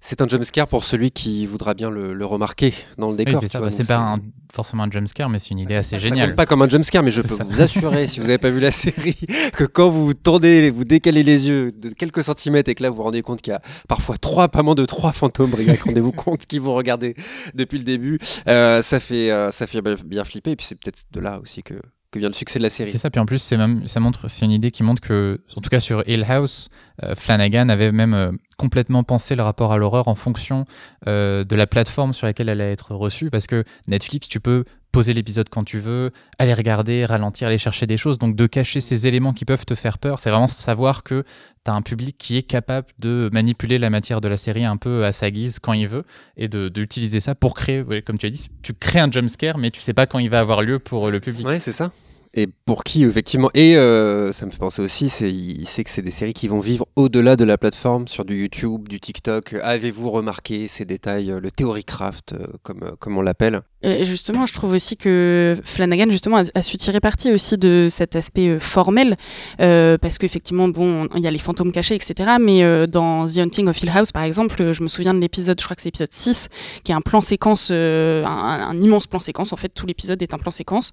[0.00, 3.40] c'est un jumpscare pour celui qui voudra bien le, remarquer dans le décor.
[3.40, 4.14] c'est bah, pas
[4.52, 6.34] forcément un jumpscare, mais c'est une idée assez géniale.
[6.34, 8.70] pas comme un jumpscare, mais je peux vous assurer, si vous n'avez pas vu la
[8.84, 9.16] série,
[9.54, 12.96] que quand vous tournez, vous décalez les yeux de quelques centimètres et que là vous
[12.96, 16.46] vous rendez compte qu'il y a parfois trois, pas moins de trois fantômes, rendez-vous compte
[16.46, 17.14] qui vous regardez
[17.54, 20.52] depuis le début, euh, ça fait euh, ça fait bien flipper.
[20.52, 21.74] Et puis c'est peut-être de là aussi que
[22.10, 22.90] que vient le succès de la série.
[22.90, 25.40] C'est ça, puis en plus, c'est même, ça montre, c'est une idée qui montre que,
[25.56, 26.68] en tout cas sur Hill House,
[27.02, 30.64] euh, Flanagan avait même euh, complètement pensé le rapport à l'horreur en fonction
[31.06, 34.64] euh, de la plateforme sur laquelle elle allait être reçue, parce que Netflix, tu peux
[34.92, 38.80] poser l'épisode quand tu veux, aller regarder, ralentir, aller chercher des choses, donc de cacher
[38.80, 41.24] ces éléments qui peuvent te faire peur, c'est vraiment savoir que
[41.64, 44.76] tu as un public qui est capable de manipuler la matière de la série un
[44.76, 46.04] peu à sa guise quand il veut,
[46.36, 49.70] et de, d'utiliser ça pour créer, comme tu as dit, tu crées un jumpscare, mais
[49.70, 51.46] tu sais pas quand il va avoir lieu pour le public.
[51.46, 51.92] Ouais, c'est ça.
[52.34, 56.02] Et pour qui effectivement et euh, ça me fait penser aussi il sait que c'est
[56.02, 59.54] des séries qui vont vivre au-delà de la plateforme sur du YouTube du TikTok.
[59.62, 63.62] Avez-vous remarqué ces détails le theory craft euh, comme comme on l'appelle?
[63.82, 68.48] Justement je trouve aussi que Flanagan justement a, su tirer parti aussi de cet aspect
[68.48, 69.16] euh, formel
[69.58, 73.80] parce qu'effectivement bon il y a les fantômes cachés etc mais dans The Hunting of
[73.82, 76.48] Hill House par exemple je me souviens de l'épisode je crois que c'est l'épisode 6
[76.84, 80.34] qui est un plan séquence un, un, immense plan séquence en fait tout l'épisode est
[80.34, 80.92] un plan séquence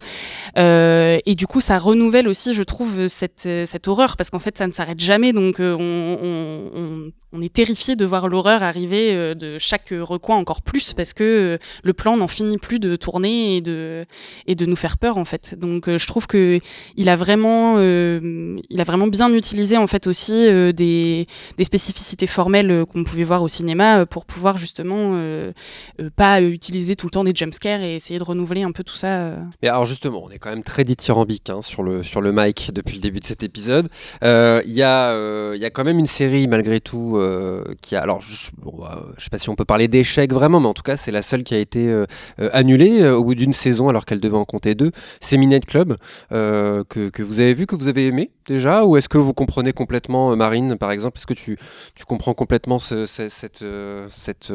[1.26, 4.67] et du coup, ça renouvelle aussi, je trouve, cette, cette horreur, parce qu'en fait, ça
[4.67, 5.34] ne s'arrête jamais.
[5.34, 10.38] Donc, euh, on, on, on, est terrifié de voir l'horreur arriver euh, de chaque recoin
[10.38, 14.06] encore plus, parce que euh, le plan n'en finit plus de tourner et de,
[14.48, 15.56] et de nous faire peur, en fait.
[15.60, 16.60] Donc, je trouve que
[16.95, 20.34] il a vraiment, il a vraiment bien utilisé, en fait, aussi
[20.74, 25.19] des, des spécificités formelles qu'on pouvait voir au cinéma pour pouvoir justement
[26.15, 29.36] pas utiliser tout le temps des jumpscares et essayer de renouveler un peu tout ça.
[29.62, 32.71] Mais alors, justement, on est quand même très dithyrambique hein, sur, le, sur le mic
[32.74, 33.89] depuis le début de cet épisode.
[34.21, 37.24] Il euh, y, euh, y, a quand même une série, malgré tout, euh,
[37.81, 38.01] qui a.
[38.01, 40.73] Alors, je, bon, bah, je sais pas si on peut parler d'échec vraiment, mais en
[40.73, 41.93] tout cas, c'est la seule qui a été
[42.51, 44.91] annulée au bout d'une saison alors qu'elle devait en compter deux.
[45.21, 45.97] C'est Minette Club,
[46.29, 50.35] que, vous avez vu, que vous avez aimé déjà Ou est-ce que vous comprenez complètement,
[50.35, 51.19] Marine, par exemple?
[51.19, 51.57] Est-ce que tu,
[52.07, 53.31] comprends complètement ce, cette,
[54.09, 54.53] cette,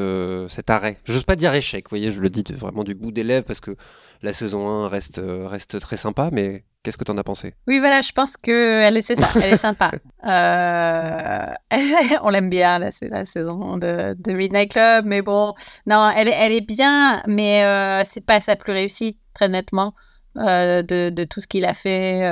[0.48, 0.98] cet arrêt?
[1.04, 3.44] Je n'ose pas dire échec, vous voyez, je le dis vraiment du bout des lèvres
[3.44, 3.76] parce que
[4.22, 7.54] la saison 1 reste, reste très sympa, mais qu'est-ce que tu en as pensé?
[7.66, 9.90] Oui, voilà, je pense qu'elle est, ça, elle est sympa.
[10.22, 11.46] Euh,
[12.22, 15.54] on l'aime bien, la, la saison de, de, Midnight Club, mais bon,
[15.86, 19.94] non, elle, elle est bien, mais euh, c'est pas sa plus réussie, très nettement,
[20.36, 22.22] euh, de, de, tout ce qu'il a fait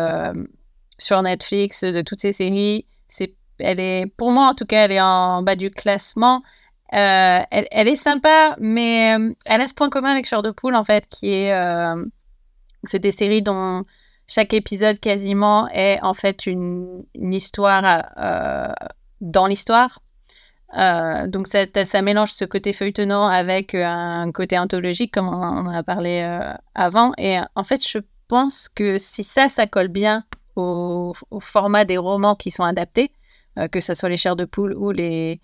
[0.99, 2.85] sur Netflix, de toutes ses séries.
[3.09, 6.43] C'est, elle est, pour moi en tout cas, elle est en bas du classement.
[6.95, 10.51] Euh, elle, elle, est sympa, mais euh, elle a ce point commun avec Shore de
[10.51, 11.53] Poule, en fait, qui est.
[11.53, 12.03] Euh,
[12.85, 13.85] c'est des séries dont
[14.29, 18.05] chaque épisode quasiment est en fait une, histoire
[19.21, 20.01] dans l'histoire.
[21.27, 26.41] donc ça, mélange ce côté feuilletonnant avec un côté anthologique, comme on, en a parlé
[26.75, 27.13] avant.
[27.19, 32.37] Et en fait, je pense que si ça, ça colle bien au, format des romans
[32.37, 33.11] qui sont adaptés,
[33.73, 35.41] que ce soit les chairs de poule ou les,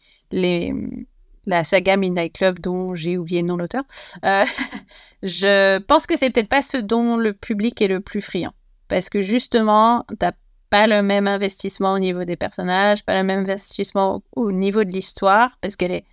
[1.46, 3.84] la saga Midnight Club dont j'ai oublié le nom l'auteur.
[4.24, 4.44] Euh,
[5.22, 8.52] je pense que c'est peut-être pas ce dont le public est le plus friand.
[8.88, 10.32] Parce que justement, t'as
[10.70, 14.90] pas le même investissement au niveau des personnages, pas le même investissement au, niveau de
[14.90, 16.04] l'histoire, parce qu'elle est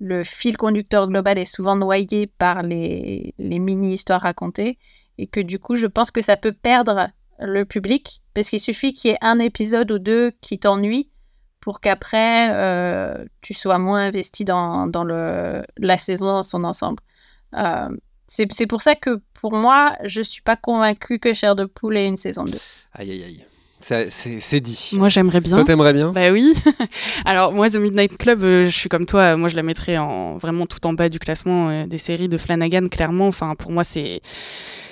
[0.00, 4.78] le fil conducteur global est souvent noyé par les, les mini-histoires racontées,
[5.18, 7.08] et que du coup, je pense que ça peut perdre
[7.40, 11.10] le public, parce qu'il suffit qu'il y ait un épisode ou deux qui t'ennuie
[11.60, 17.02] pour qu'après, euh, tu sois moins investi dans, dans le, la saison dans son ensemble.
[17.56, 17.88] Euh,
[18.26, 21.96] c'est pour ça que pour moi, je ne suis pas convaincue que Cher de Poule
[21.96, 22.52] ait une saison 2.
[22.94, 23.44] Aïe, aïe, aïe.
[24.10, 24.90] C'est dit.
[24.94, 25.56] Moi, j'aimerais bien.
[25.56, 26.12] Toi, t'aimerais bien?
[26.12, 26.52] Bah oui.
[27.24, 29.36] Alors, moi, The Midnight Club, euh, je suis comme toi.
[29.36, 32.88] Moi, je la mettrais en, vraiment tout en bas du classement des séries de Flanagan,
[32.88, 33.28] clairement.
[33.28, 34.20] Enfin, pour moi, c'est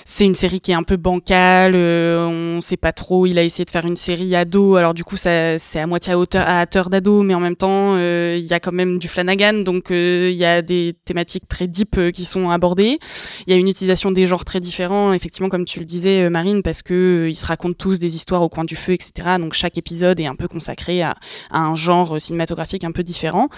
[0.09, 3.27] c'est une série qui est un peu bancale, euh, on sait pas trop.
[3.27, 6.13] Il a essayé de faire une série ado, alors du coup, ça, c'est à moitié
[6.13, 9.01] à hauteur, à hauteur d'ado, mais en même temps, euh, il y a quand même
[9.01, 13.01] du Flanagan, donc euh, il y a des thématiques très deep qui sont abordées.
[13.49, 16.63] Il y a une utilisation des genres très différents, effectivement, comme tu le disais, Marine,
[16.63, 19.39] parce que ils se racontent tous des histoires au coin du feu, etc.
[19.41, 21.17] Donc chaque épisode est un peu consacré à,
[21.51, 23.49] un genre cinématographique un peu différent.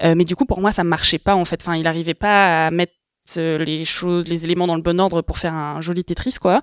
[0.00, 1.60] mais du coup, pour moi, ça marchait pas en fait.
[1.60, 2.92] Enfin, il arrivait pas à mettre
[3.38, 6.62] euh, les choses, les éléments dans le bon ordre pour faire un joli Tetris, quoi.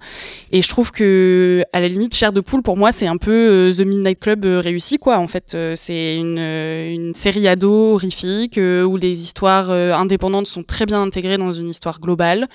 [0.52, 3.32] Et je trouve que, à la limite, Chair de poule, pour moi, c'est un peu
[3.32, 5.18] euh, The Midnight Club euh, réussi, quoi.
[5.18, 11.38] En fait, c'est une, série ado horrifique où les histoires indépendantes sont très bien intégrées
[11.38, 12.48] dans une histoire globale.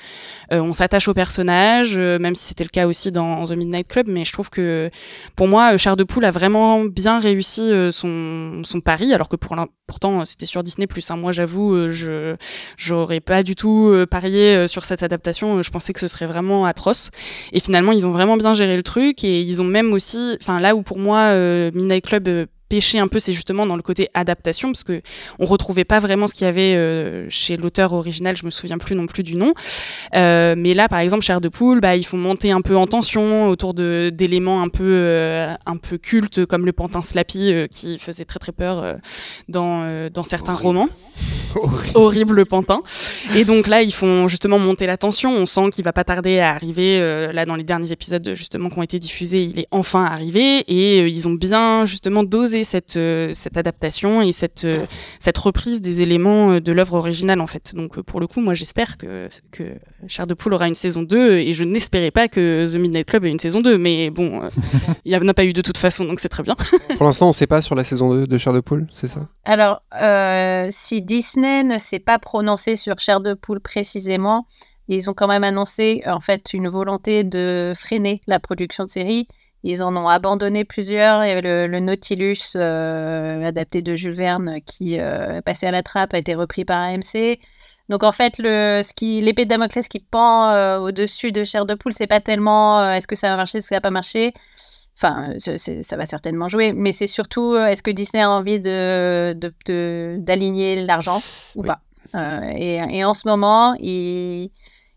[0.50, 4.24] on s'attache aux personnages, même si c'était le cas aussi dans The Midnight Club, mais
[4.24, 4.90] je trouve que,
[5.36, 9.56] pour moi, Chair de poule a vraiment bien réussi son, son pari, alors que pour
[9.92, 10.86] pourtant, c'était sur Disney+.
[11.10, 11.16] Hein.
[11.16, 12.36] Moi, j'avoue, je
[12.78, 13.92] j'aurais pas du tout
[14.32, 17.10] euh, sur cette adaptation, euh, je pensais que ce serait vraiment atroce.
[17.52, 20.60] Et finalement, ils ont vraiment bien géré le truc et ils ont même aussi, enfin
[20.60, 22.46] là où pour moi euh, Midnight Club
[22.94, 25.02] un peu, c'est justement dans le côté adaptation, parce que
[25.38, 28.36] on retrouvait pas vraiment ce qu'il y avait euh, chez l'auteur original.
[28.36, 29.54] Je me souviens plus non plus du nom.
[30.14, 32.86] Euh, mais là, par exemple, Cher de poule, bah, il faut monter un peu en
[32.86, 37.98] tension autour de d'éléments un peu euh, un peu cultes comme le pantin Slappy qui
[37.98, 38.96] faisait très très peur
[39.48, 40.88] dans dans certains romans.
[41.94, 42.34] Horrible.
[42.34, 42.82] le pantin.
[43.34, 45.30] Et donc là, ils font justement monter la tension.
[45.30, 46.98] On sent qu'il va pas tarder à arriver.
[47.32, 51.06] là, dans les derniers épisodes justement qui ont été diffusés, il est enfin arrivé et
[51.06, 54.86] ils ont bien justement dosé cette, euh, cette adaptation et cette, euh,
[55.18, 57.74] cette reprise des éléments euh, de l'œuvre originale en fait.
[57.74, 59.74] Donc pour le coup, moi j'espère que, que
[60.06, 63.24] Cher de Poule aura une saison 2 et je n'espérais pas que The Midnight Club
[63.24, 64.42] ait une saison 2, mais bon,
[65.04, 66.56] il n'y en a pas eu de toute façon, donc c'est très bien.
[66.96, 69.08] pour l'instant, on ne sait pas sur la saison 2 de Cher de Poule, c'est
[69.08, 69.20] ça?
[69.44, 69.82] Alors,
[70.70, 74.46] si Disney ne s'est pas prononcé sur Cher de Poule précisément,
[74.88, 79.28] ils ont quand même annoncé en fait une volonté de freiner la production de série
[79.64, 81.22] ils en ont abandonné plusieurs.
[81.22, 86.14] et le, le Nautilus, euh, adapté de Jules Verne, qui euh, passé à la trappe,
[86.14, 87.38] a été repris par AMC.
[87.88, 91.66] Donc en fait, le, ce qui, l'épée de Damoclès qui pend euh, au-dessus de Chair
[91.66, 93.90] de Poule, c'est pas tellement est-ce que ça va marcher, est-ce que ça va pas
[93.90, 94.32] marcher.
[94.96, 99.34] Enfin, ça va certainement jouer, mais c'est surtout est-ce que Disney a envie de,
[100.18, 101.20] d'aligner l'argent
[101.56, 101.80] ou pas.
[102.54, 104.50] Et, et, en ce moment, il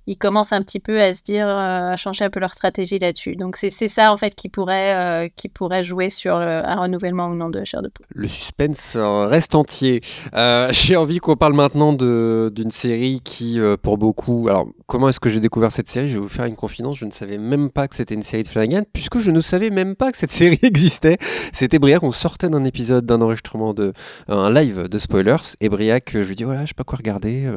[0.07, 2.99] ils commencent un petit peu à se dire, euh, à changer un peu leur stratégie
[2.99, 3.35] là-dessus.
[3.35, 7.35] Donc c'est ça en fait qui pourrait, euh, qui pourrait jouer sur un renouvellement ou
[7.35, 8.05] non de Chair de Poule.
[8.09, 10.01] Le suspense reste entier.
[10.33, 15.29] Euh, j'ai envie qu'on parle maintenant d'une série qui, pour beaucoup, alors comment est-ce que
[15.29, 16.07] j'ai découvert cette série?
[16.07, 18.43] Je vais vous faire une confidence, je ne savais même pas que c'était une série
[18.43, 21.17] de Flanagan, puisque je ne savais même pas que cette série existait.
[21.53, 23.93] C'était Briac, on sortait d'un épisode, d'un enregistrement, de,
[24.27, 27.49] un live de spoilers, et Briac, je lui dis, voilà, je sais pas quoi regarder,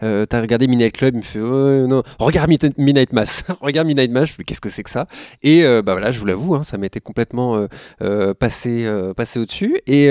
[0.00, 4.36] t'as regardé Midnight Club, il me fait, oh, non, regarde Midnight Mass, regarde Midnight Mass,
[4.46, 5.06] qu'est-ce que c'est que ça?
[5.42, 7.66] Et euh, bah voilà, je vous l'avoue, hein, ça m'était complètement euh,
[8.02, 9.80] euh, passé, passé au-dessus.
[9.86, 10.06] Et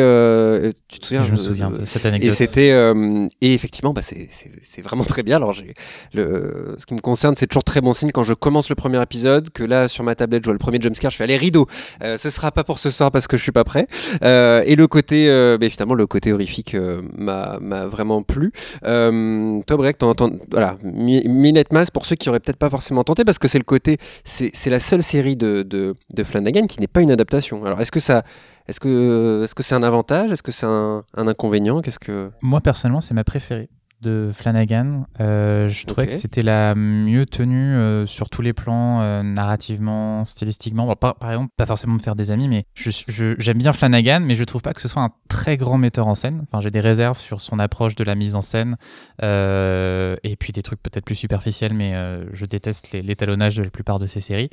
[0.88, 2.32] tu te souviens Je me souviens de cette anecdote.
[2.32, 2.70] Et c'était
[3.42, 5.38] et effectivement, bah, c'est vraiment très bien.
[5.38, 5.54] Alors
[6.14, 9.02] le, ce qui me concerne, c'est toujours très bon signe quand je commence le premier
[9.02, 11.68] épisode, que là sur ma tablette, je vois le premier jumpscare, je fais allez rideau.
[12.02, 13.88] ce sera pas pour ce soir parce que je suis pas prêt.
[14.22, 15.28] et le côté,
[15.60, 16.76] bah, finalement, le côté horrifique
[17.18, 18.52] m'a vraiment plu.
[18.82, 23.48] toi, Breck, t'entends, voilà, Midnight Pour ceux qui auraient peut-être pas forcément tenté, parce que
[23.48, 27.66] c'est le côté, c'est la seule série de, de, Flanagan qui n'est pas une adaptation.
[27.66, 28.24] Alors est-ce que ça,
[28.68, 33.02] est-ce que c'est un avantage, est-ce que c'est un, un, inconvénient, qu'est-ce que Moi personnellement,
[33.02, 33.70] c'est ma préférée
[34.04, 35.06] de Flanagan.
[35.22, 40.26] Euh, je trouvais que c'était la mieux tenue euh, sur tous les plans, euh, narrativement,
[40.26, 40.96] stylistiquement.
[40.96, 44.62] par, exemple, pas forcément me faire des amis, mais j'aime bien Flanagan, mais je trouve
[44.62, 46.42] pas que ce soit un très grand metteur en scène.
[46.44, 48.76] Enfin, j'ai des réserves sur son approche de la mise en scène,
[49.22, 51.96] et puis des trucs peut-être plus superficiels, mais
[52.34, 54.50] je déteste l'étalonnage de la plupart de ses séries.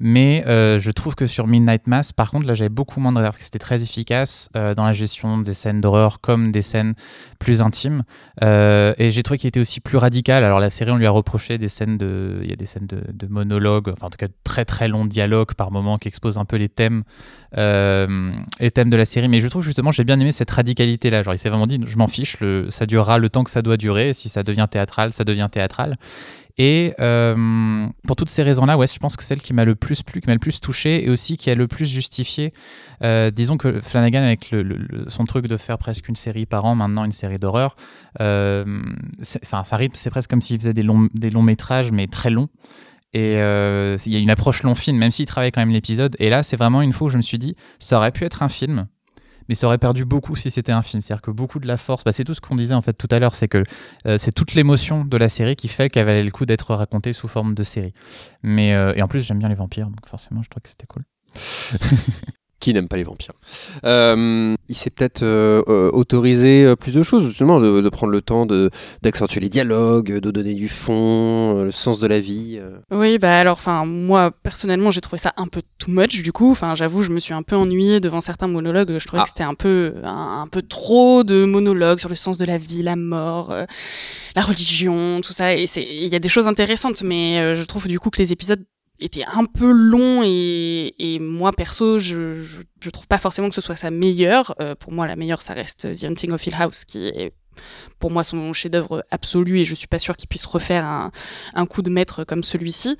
[0.00, 3.36] Mais je trouve que sur Midnight Mass, par contre, là, j'avais beaucoup moins de réserves,
[3.38, 6.94] c'était très efficace dans la gestion des scènes d'horreur comme des scènes
[7.38, 8.02] plus intimes.
[8.42, 10.44] Euh, et j'ai trouvé qu'il était aussi plus radical.
[10.44, 12.86] Alors la série, on lui a reproché des scènes de, il y a des scènes
[12.86, 16.38] de, monologues, enfin en tout cas de très très longs dialogues par moment qui exposent
[16.38, 17.04] un peu les thèmes,
[17.56, 18.32] euh,
[18.74, 19.28] thèmes de la série.
[19.28, 21.22] Mais je trouve justement, j'ai bien aimé cette radicalité là.
[21.22, 22.36] Genre il s'est vraiment dit, je m'en fiche,
[22.70, 24.12] ça durera le temps que ça doit durer.
[24.14, 25.96] Si ça devient théâtral, ça devient théâtral.
[26.58, 30.02] Et euh, pour toutes ces raisons-là, ouais, je pense que celle qui m'a le plus
[30.02, 32.52] plu, qui m'a le plus touché, et aussi qui a le plus justifié.
[33.04, 34.52] Euh, disons que Flanagan, avec
[35.06, 37.76] son truc de faire presque une série par an, maintenant une série d'horreur,
[38.20, 38.82] euh,
[39.22, 42.48] c'est presque comme s'il faisait des longs, des longs métrages, mais très longs.
[43.14, 46.16] Et il y a une approche long film, même s'il travaille quand même l'épisode.
[46.18, 48.42] Et là, c'est vraiment une fois où je me suis dit, ça aurait pu être
[48.42, 48.88] un film,
[49.48, 51.02] mais ça aurait perdu beaucoup si c'était un film.
[51.02, 53.08] C'est-à-dire que beaucoup de la force, bah, c'est tout ce qu'on disait en fait tout
[53.10, 53.64] à l'heure, c'est que
[54.06, 57.12] euh, c'est toute l'émotion de la série qui fait qu'elle valait le coup d'être racontée
[57.12, 57.94] sous forme de série.
[58.42, 60.86] Mais euh, et en plus j'aime bien les vampires, donc forcément je trouve que c'était
[60.86, 61.04] cool.
[62.60, 63.34] qui n'aime pas les vampires.
[63.84, 68.46] Euh, il s'est peut-être euh, euh, autorisé plus de choses, justement, de, prendre le temps
[69.02, 72.60] d'accentuer les dialogues, de donner du fond, le sens de la vie.
[72.90, 76.22] Oui, bah alors, enfin, moi personnellement, j'ai trouvé ça un peu too much.
[76.22, 78.98] Du coup, enfin, j'avoue, je me suis un peu ennuyée devant certains monologues.
[78.98, 79.24] Je trouvais ah.
[79.24, 82.82] que c'était un peu, un, peu trop de monologues sur le sens de la vie,
[82.82, 83.54] la mort,
[84.34, 85.54] la religion, tout ça.
[85.54, 88.64] Et il y a des choses intéressantes, mais je trouve du coup que les épisodes
[89.00, 93.54] était un peu long et, et moi perso je, je, je, trouve pas forcément que
[93.54, 94.54] ce soit sa meilleure.
[94.60, 97.32] Euh, pour moi la meilleure ça reste The Hunting of Hill House qui est
[97.98, 101.10] pour moi son chef-d'œuvre absolu et je suis pas sûre qu'il puisse refaire un,
[101.54, 102.96] un, coup de maître comme celui-ci.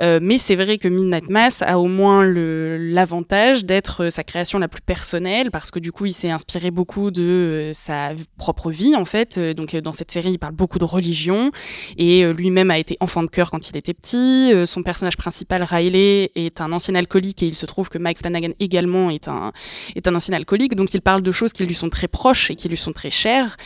[0.00, 4.68] Euh, mais c'est vrai que Midnight Mass a au moins l'avantage d'être sa création la
[4.68, 8.96] plus personnelle parce que du coup il s'est inspiré beaucoup de euh, sa propre vie
[8.96, 9.38] en fait.
[9.38, 11.50] Euh, donc dans cette série il parle beaucoup de religion
[11.96, 14.52] et euh, lui-même a été enfant de cœur quand il était petit.
[14.66, 18.52] son personnage principal Riley est un ancien alcoolique et il se trouve que Mike Flanagan
[18.60, 19.52] également est un,
[19.94, 20.74] est un ancien alcoolique.
[20.74, 23.10] Donc il parle de choses qui lui sont très proches et qui lui sont très
[23.10, 23.56] chères.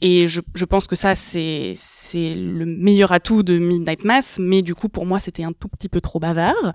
[0.00, 1.74] Et je, je pense que ça, c'est
[2.14, 5.88] le meilleur atout de Midnight Mass, mais du coup, pour moi, c'était un tout petit
[5.88, 6.72] peu trop bavard.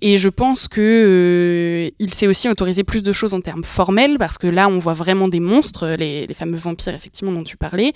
[0.00, 4.18] Et je pense que euh, il s'est aussi autorisé plus de choses en termes formels,
[4.18, 7.56] parce que là, on voit vraiment des monstres, les, les fameux vampires, effectivement, dont tu
[7.56, 7.92] parlais.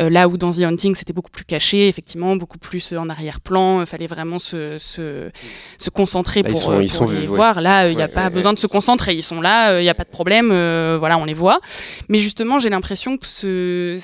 [0.00, 3.80] Euh, là où dans The Hunting, c'était beaucoup plus caché, effectivement, beaucoup plus en arrière-plan,
[3.80, 5.30] il fallait vraiment se, se,
[5.78, 7.60] se concentrer pour, pour les voir.
[7.60, 9.94] Là, il n'y a pas besoin de se concentrer, ils sont là, il n'y a
[9.94, 10.48] pas de problème,
[10.96, 11.60] voilà, on les voit.
[12.08, 13.96] Mais justement, j'ai l'impression que ce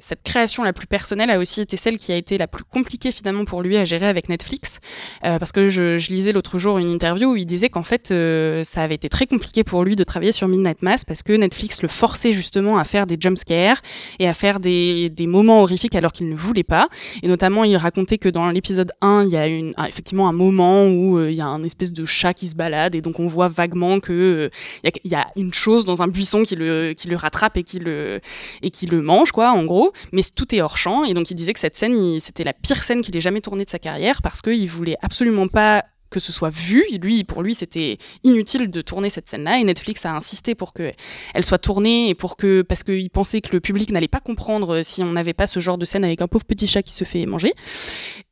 [0.00, 3.12] cette création la plus personnelle a aussi été celle qui a été la plus compliquée
[3.12, 4.80] finalement pour lui à gérer avec Netflix.
[5.24, 8.62] Euh, parce que je, lisais l'autre jour une interview où il disait qu'en fait, euh,
[8.64, 11.82] ça avait été très compliqué pour lui de travailler sur Midnight Mass parce que Netflix
[11.82, 13.80] le forçait justement à faire des jumpscares
[14.18, 16.88] et à faire des, moments horrifiques alors qu'il ne voulait pas.
[17.22, 21.18] Et notamment, il racontait que dans l'épisode 1, il y a effectivement un moment où
[21.18, 23.48] euh, il y a un espèce de chat qui se balade et donc on voit
[23.48, 24.50] vaguement que
[24.84, 27.64] il y, y, a une chose dans un buisson qui le, qui le rattrape et
[27.64, 28.20] qui le,
[28.62, 29.75] et qui le mange, quoi, en gros
[30.12, 31.04] mais tout est hors champ.
[31.04, 33.64] Et donc il disait que cette scène, c'était la pire scène qu'il ait jamais tournée
[33.64, 35.84] de sa carrière parce qu'il voulait absolument pas
[36.16, 36.82] que ce soit vu.
[37.02, 40.92] Lui, pour lui, c'était inutile de tourner cette scène-là et Netflix a insisté pour que
[41.34, 44.80] elle soit tournée et pour que parce qu'il pensait que le public n'allait pas comprendre
[44.82, 47.04] si on n'avait pas ce genre de scène avec un pauvre petit chat qui se
[47.04, 47.52] fait manger.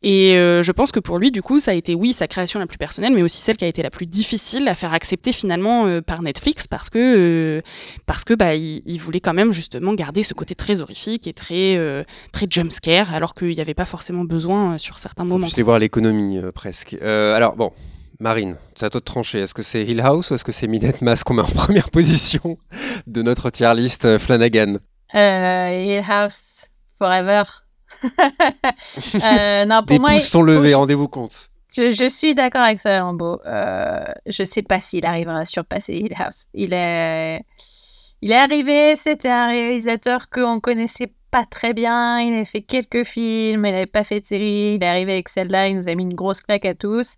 [0.02, 2.58] Et euh, je pense que pour lui, du coup, ça a été oui sa création
[2.58, 5.32] la plus personnelle, mais aussi celle qui a été la plus difficile à faire accepter
[5.32, 7.62] finalement euh, par Netflix parce que euh,
[8.06, 11.34] parce que bah il, il, voulait quand même justement garder ce côté très horrifique et
[11.34, 15.48] très très jumpscare alors qu'il n'y avait pas forcément besoin sur certains moments.
[15.48, 16.94] Je vais voir l'économie presque.
[17.02, 17.73] alors bon.
[18.20, 19.40] Marine, c'est à toi de trancher.
[19.40, 21.90] Est-ce que c'est Hill House ou est-ce que c'est Midnight Mass qu'on met en première
[21.90, 22.56] position
[23.06, 24.74] de notre tier list euh, Flanagan?
[25.14, 27.42] Euh, Hill House Forever.
[28.04, 31.50] euh, non, pour Des pouces sont levés, rendez-vous compte.
[31.76, 33.40] Je, suis d'accord avec ça, Lambeau.
[33.46, 36.46] Euh, je sais pas s'il arrivera à surpasser Hill House.
[36.54, 37.42] Il est,
[38.22, 42.20] il est arrivé, c'était un réalisateur qu'on connaissait pas très bien.
[42.20, 44.76] Il a fait quelques films, il n'avait pas fait de série.
[44.76, 47.16] Il est arrivé avec celle-là, il nous a mis une grosse claque à tous.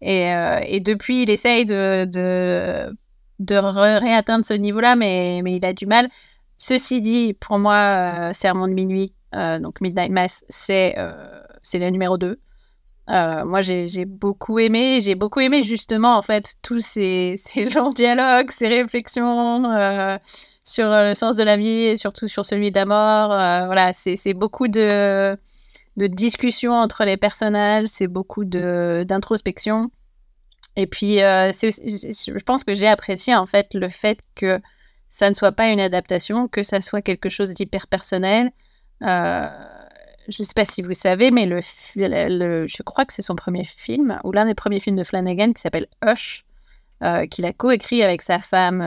[0.00, 2.96] Et, euh, et, depuis, il essaye de, de,
[3.38, 6.08] de réatteindre ce niveau-là, mais, mais il a du mal.
[6.58, 10.96] Ceci dit, pour moi, euh, Sermon de minuit, euh, donc Midnight Mass, c'est
[11.62, 12.38] c'est le numéro 2.
[13.08, 15.00] moi, j'ai beaucoup aimé.
[15.00, 19.64] J'ai beaucoup aimé justement, en fait, tous ces, ces longs dialogues, ces réflexions
[20.64, 23.28] sur le sens de la vie et surtout sur celui de la mort.
[23.28, 25.36] voilà, c'est beaucoup de
[25.96, 29.90] de discussion entre les personnages, c'est beaucoup d'introspection.
[30.76, 34.60] Et puis, euh, je pense que j'ai apprécié en fait le fait que
[35.08, 38.50] ça ne soit pas une adaptation, que ça soit quelque chose d'hyper personnel.
[39.02, 39.48] Euh,
[40.28, 43.64] je ne sais pas si vous savez, mais le, je crois que c'est son premier
[43.64, 46.44] film, ou l'un des premiers films de Flanagan qui s'appelle Hush,
[47.02, 48.80] euh, qu'il a coécrit avec sa femme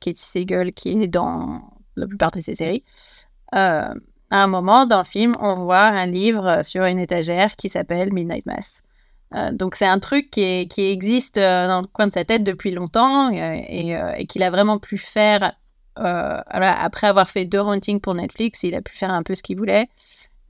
[0.00, 1.60] Katie Siegel, qui est dans
[1.96, 2.84] la plupart de ses séries
[4.30, 8.12] à un moment dans le film, on voit un livre sur une étagère qui s'appelle
[8.12, 8.82] Midnight Mass.
[9.34, 12.44] Euh, donc c'est un truc qui, qui, existe euh, dans le coin de sa tête
[12.44, 13.56] depuis longtemps euh,
[14.16, 15.52] et, qu'il a vraiment pu faire
[15.98, 19.56] après avoir fait deux Haunting pour Netflix, il a pu faire un peu ce qu'il
[19.56, 19.88] voulait,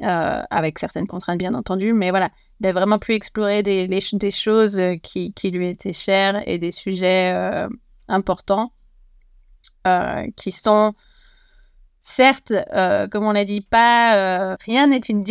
[0.01, 3.87] avec certaines contraintes bien entendu, mais voilà, il a vraiment pu explorer des,
[4.33, 7.33] choses qui, lui étaient chères et des sujets
[8.09, 8.73] importants
[10.35, 10.95] qui sont
[12.09, 15.25] Certes, euh, comme on l'a dit, pas euh, rien n'est une,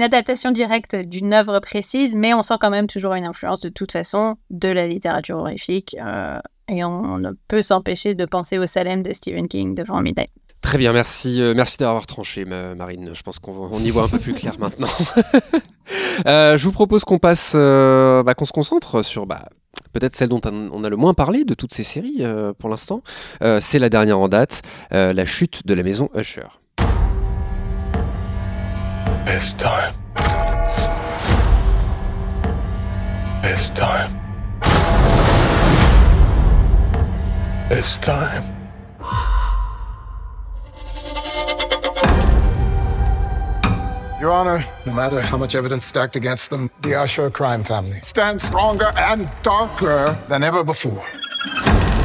[0.00, 3.92] adaptation directe d'une œuvre précise, mais on sent quand même toujours une influence de toute
[3.92, 5.94] façon de la littérature horrifique.
[6.02, 10.02] Euh, et on ne peut s'empêcher de penser au Salem de Stephen King de Jean
[10.02, 10.30] Davis.
[10.62, 13.10] Très bien, merci, merci d'avoir tranché, Marine.
[13.12, 14.88] Je pense qu'on on y voit un peu plus clair maintenant.
[16.24, 19.50] Je vous propose qu'on passe, bah, qu'on se concentre sur bah,
[19.92, 22.22] peut-être celle dont on a le moins parlé de toutes ces séries
[22.58, 23.02] pour l'instant.
[23.60, 26.48] C'est la dernière en date, la chute de la maison Usher.
[44.26, 48.42] Your Honor, no matter how much evidence stacked against them, the Usher crime family stands
[48.42, 51.06] stronger and darker than ever before.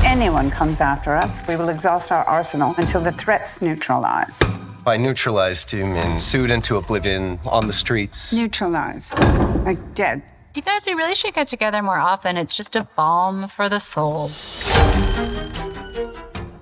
[0.05, 4.43] Anyone comes after us, we will exhaust our arsenal until the threat's neutralized.
[4.83, 8.31] By neutralized, you mean sued into oblivion on the streets?
[8.31, 9.17] Neutralized.
[9.65, 10.21] Like dead.
[10.55, 12.37] You guys, we really should get together more often.
[12.37, 14.29] It's just a balm for the soul.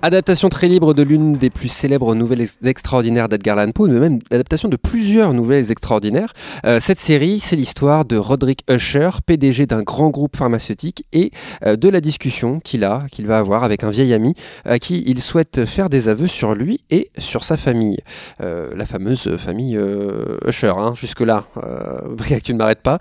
[0.02, 4.18] Adaptation très libre de l'une des plus célèbres nouvelles extraordinaires d'Edgar Allan Poe, mais même
[4.30, 6.32] adaptation de plusieurs nouvelles extraordinaires.
[6.64, 11.32] Euh, cette série, c'est l'histoire de Roderick Usher, PDG d'un grand groupe pharmaceutique, et
[11.66, 14.34] euh, de la discussion qu'il a, qu'il va avoir avec un vieil ami
[14.64, 17.98] à qui il souhaite faire des aveux sur lui et sur sa famille.
[18.40, 19.78] Euh, la fameuse famille
[20.46, 21.44] Usher, hein, jusque-là.
[22.16, 22.98] Briac, tu ne m'arrêtes pas.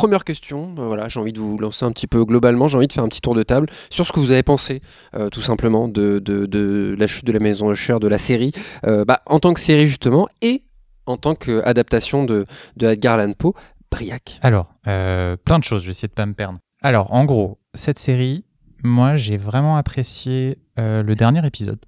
[0.00, 2.88] Première question, euh, voilà, j'ai envie de vous lancer un petit peu globalement, j'ai envie
[2.88, 4.80] de faire un petit tour de table sur ce que vous avez pensé
[5.14, 8.52] euh, tout simplement de, la chute de la maison Usher, de la série,
[8.86, 10.62] euh, bah, en tant que série justement, et
[11.04, 12.46] en tant qu'adaptation de,
[12.78, 13.52] de Edgar Allan Poe,
[13.90, 14.38] Briac.
[14.40, 16.60] Alors, plein de choses, je vais essayer de pas me perdre.
[16.80, 18.46] Alors, en gros, cette série,
[18.82, 21.80] moi j'ai vraiment apprécié le dernier épisode.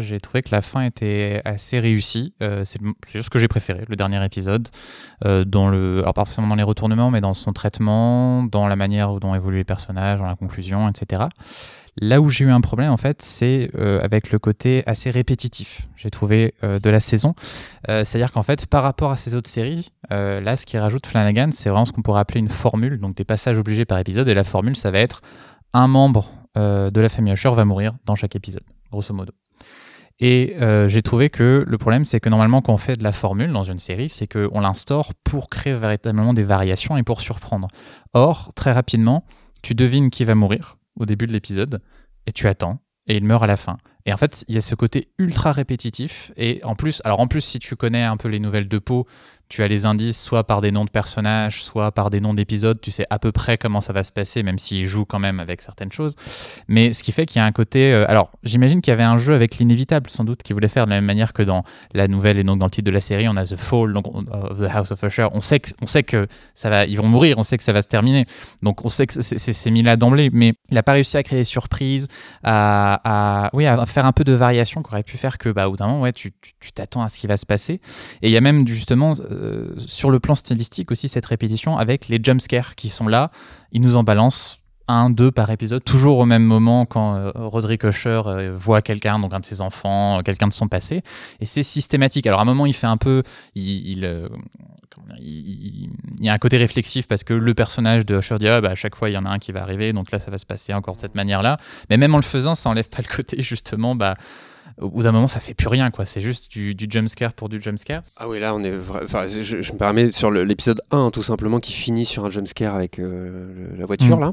[0.00, 2.34] J'ai trouvé que la fin était assez réussie.
[2.42, 2.80] Euh, c'est
[3.22, 4.68] ce que j'ai préféré, le dernier épisode.
[5.24, 8.76] Euh, dans le, alors pas forcément dans les retournements, mais dans son traitement, dans la
[8.76, 11.24] manière dont évoluent les personnages, dans la conclusion, etc.
[12.00, 15.88] Là où j'ai eu un problème, en fait, c'est euh, avec le côté assez répétitif,
[15.96, 17.34] j'ai trouvé, de la saison.
[17.88, 21.68] C'est-à-dire qu'en fait, par rapport à ces autres séries, là, ce qui rajoute Flanagan, c'est
[21.68, 24.28] vraiment ce qu'on pourrait appeler une formule, donc des passages obligés par épisode.
[24.28, 25.20] Et la formule, ça va être
[25.74, 29.32] un membre de la famille Usher va mourir dans chaque épisode, grosso modo.
[30.20, 33.12] Et euh, j'ai trouvé que le problème, c'est que normalement, quand on fait de la
[33.12, 37.68] formule dans une série, c'est qu'on l'instaure pour créer véritablement des variations et pour surprendre.
[38.12, 39.24] Or, très rapidement,
[39.62, 41.80] tu devines qui va mourir au début de l'épisode,
[42.26, 43.78] et tu attends, et il meurt à la fin.
[44.04, 46.32] Et en fait, il y a ce côté ultra répétitif.
[46.36, 49.04] Et en plus, alors en plus, si tu connais un peu les nouvelles de Poe,
[49.50, 52.80] tu as les indices soit par des noms de personnages, soit par des noms d'épisodes,
[52.80, 55.40] tu sais à peu près comment ça va se passer, même s'il joue quand même
[55.40, 56.14] avec certaines choses.
[56.68, 57.92] Mais ce qui fait qu'il y a un côté...
[57.92, 60.84] Euh, alors, j'imagine qu'il y avait un jeu avec l'inévitable, sans doute, qui voulait faire
[60.84, 63.00] de la même manière que dans la nouvelle et donc dans le titre de la
[63.00, 65.26] série, on a The Fall donc, of the House of Usher.
[65.32, 67.72] On sait, que, on sait que ça va, ils vont mourir, on sait que ça
[67.72, 68.26] va se terminer.
[68.62, 71.40] Donc, on sait que c'est mis là d'emblée, mais il n'a pas réussi à créer
[71.40, 72.06] des surprises,
[72.44, 75.72] à, oui, à faire un peu de variation qui aurait pu faire que, bah, au
[75.72, 76.32] bout d'un moment, ouais, tu
[76.72, 77.80] t'attends à ce qui va se passer.
[78.22, 79.14] Et il y a même, justement...
[79.18, 79.39] Euh,
[79.86, 83.30] sur le plan stylistique aussi cette répétition avec les jumpscares qui sont là.
[83.72, 84.60] Ils nous en balancent
[84.90, 89.18] un, deux par épisode, toujours au même moment quand euh, Roderick Usher euh, voit quelqu'un,
[89.18, 91.02] donc un de ses enfants, quelqu'un de son passé.
[91.40, 92.26] Et c'est systématique.
[92.26, 93.22] Alors à un moment, il fait un peu...
[93.54, 94.04] Il,
[95.18, 98.70] il, y a un côté réflexif parce que le personnage de Usher dit ah, bah,
[98.70, 100.38] à chaque fois il y en a un qui va arriver, donc là ça va
[100.38, 101.58] se passer encore de cette manière-là.
[101.88, 103.94] Mais même en le faisant, ça enlève pas le côté justement...
[103.94, 104.16] Bah,
[104.80, 106.06] au bout d'un moment, ça fait plus rien, quoi.
[106.06, 108.02] C'est juste du, du jumpscare pour du jumpscare.
[108.16, 108.72] Ah oui, là, on est.
[109.02, 112.98] Enfin, je, me permets sur l'épisode 1, tout simplement, qui finit sur un jumpscare avec
[112.98, 114.20] euh, la voiture, mm.
[114.20, 114.32] là.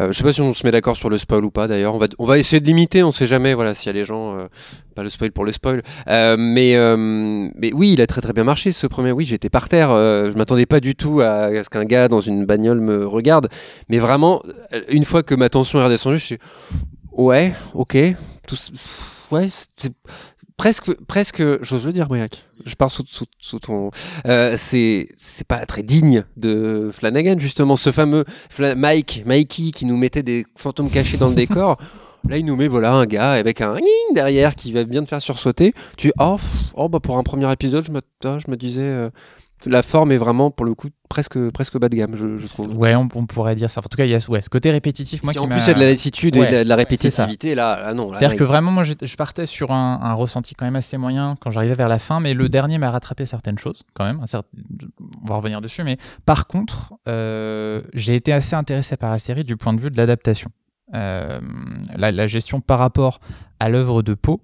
[0.00, 1.94] Euh, je sais pas si on se met d'accord sur le spoil ou pas, d'ailleurs.
[1.94, 4.04] On va, on va essayer de limiter, on sait jamais, voilà, s'il y a les
[4.04, 4.38] gens.
[4.38, 4.46] Euh,
[4.94, 5.82] pas le spoil pour le spoil.
[6.06, 9.12] mais, mais oui, il a très très bien marché, ce premier.
[9.12, 9.90] Oui, j'étais par terre.
[9.90, 13.48] je m'attendais pas du tout à, à ce qu'un gars dans une bagnole me regarde.
[13.90, 14.42] Mais vraiment,
[14.88, 16.38] une fois que ma tension est redescendue, je suis.
[17.12, 17.98] Ouais, ok.
[18.46, 18.56] Tout
[19.30, 19.92] ouais, c'est
[20.56, 22.46] presque, presque, j'ose le dire, Briac.
[22.64, 23.04] Je pars sous,
[23.38, 23.90] sous, ton.
[24.26, 27.76] Euh, c'est, c'est pas très digne de Flanagan, justement.
[27.76, 28.24] Ce fameux
[28.58, 31.78] Mike, Mikey qui nous mettait des fantômes cachés dans le décor.
[32.28, 33.76] Là, il nous met voilà un gars avec un
[34.12, 35.74] derrière qui va bien te faire sursauter.
[35.96, 36.38] Tu oh,
[36.74, 39.10] oh bah pour un premier épisode, je me, ah, je me disais, euh,
[39.66, 42.76] la forme est vraiment pour le coup presque presque bas de gamme je, trouve.
[42.76, 43.80] Ouais on, pourrait dire ça.
[43.80, 45.68] En tout cas il y a ouais, ce côté répétitif moi si en plus il
[45.68, 48.38] y a de la lassitude et de la, répétitivité là, là, non c'est à dire
[48.38, 51.88] que vraiment moi je, partais sur un, ressenti quand même assez moyen quand j'arrivais vers
[51.88, 54.20] la fin mais le dernier m'a rattrapé certaines choses quand même.
[55.22, 59.44] On va revenir dessus mais par contre euh, j'ai été assez intéressé par la série
[59.44, 60.50] du point de vue de l'adaptation.
[60.94, 61.40] Euh,
[61.96, 63.18] la, la, gestion par rapport
[63.58, 64.40] à l'œuvre de Poe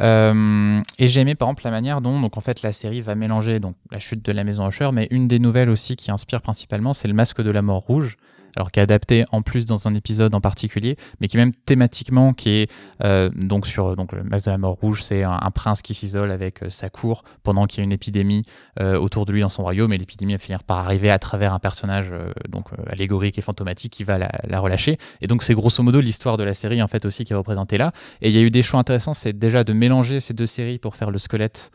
[0.00, 3.14] euh, et j'ai aimé par exemple la manière dont donc en fait la série va
[3.14, 6.40] mélanger donc la chute de la maison Usher, mais une des nouvelles aussi qui inspire
[6.40, 8.16] principalement, c'est le masque de la mort rouge,
[8.56, 12.32] alors qui est adapté en plus dans un épisode en particulier, mais qui même thématiquement,
[12.32, 12.70] qui est
[13.04, 16.30] euh, donc sur donc le masque de la mort rouge, c'est un, prince qui s'isole
[16.30, 18.42] avec euh, sa cour pendant qu'il y a une épidémie
[18.80, 21.52] euh, autour de lui dans son royaume, et l'épidémie va finir par arriver à travers
[21.52, 22.12] un personnage
[22.48, 24.98] donc allégorique et fantomatique qui va la, la relâcher.
[25.20, 27.78] Et donc c'est grosso modo l'histoire de la série en fait aussi qui est représentée
[27.78, 27.92] là.
[28.20, 30.78] Et il y a eu des choix intéressants, c'est déjà de mélanger ces deux séries
[30.78, 31.70] pour faire le squelette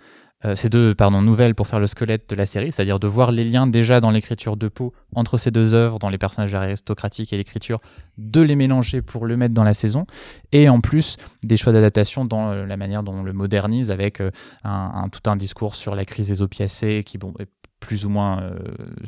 [0.45, 3.31] euh, ces deux pardon, nouvelles pour faire le squelette de la série, c'est-à-dire de voir
[3.31, 7.33] les liens déjà dans l'écriture de Poe entre ces deux œuvres, dans les personnages aristocratiques
[7.33, 7.79] et l'écriture,
[8.19, 10.05] de les mélanger pour le mettre dans la saison,
[10.51, 14.21] et en plus des choix d'adaptation dans euh, la manière dont on le modernise avec
[14.21, 14.29] euh,
[14.63, 17.33] un, tout un discours sur la crise des opiacés qui bon,
[17.79, 18.57] plus ou moins euh,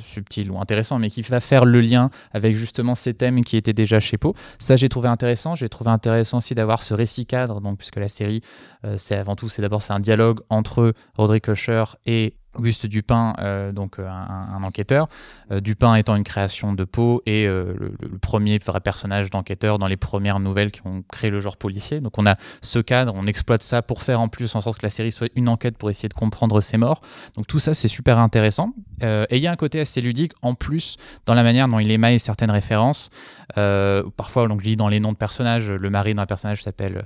[0.03, 3.73] subtil ou intéressant, mais qui va faire le lien avec justement ces thèmes qui étaient
[3.73, 4.33] déjà chez Poe.
[4.59, 5.55] Ça, j'ai trouvé intéressant.
[5.55, 8.41] J'ai trouvé intéressant aussi d'avoir ce récit cadre, puisque la série,
[8.85, 13.33] euh, c'est avant tout, c'est d'abord c'est un dialogue entre Roderick Usher et Auguste Dupin,
[13.39, 15.07] euh, donc euh, un, enquêteur,
[15.49, 19.95] euh, Dupin étant une création de Poe et le, premier vrai personnage d'enquêteur dans les
[19.95, 21.99] premières nouvelles qui ont créé le genre policier.
[21.99, 24.85] Donc on a ce cadre, on exploite ça pour faire en plus en sorte que
[24.85, 27.01] la série soit une enquête pour essayer de comprendre ses morts.
[27.35, 28.73] Donc tout ça c'est super intéressant.
[29.01, 31.89] et il y a un côté assez ludique en plus dans la manière dont il
[31.91, 33.09] émaille certaines références.
[33.55, 37.01] parfois on lit dans les noms de personnages, le mari d'un personnage s'appelle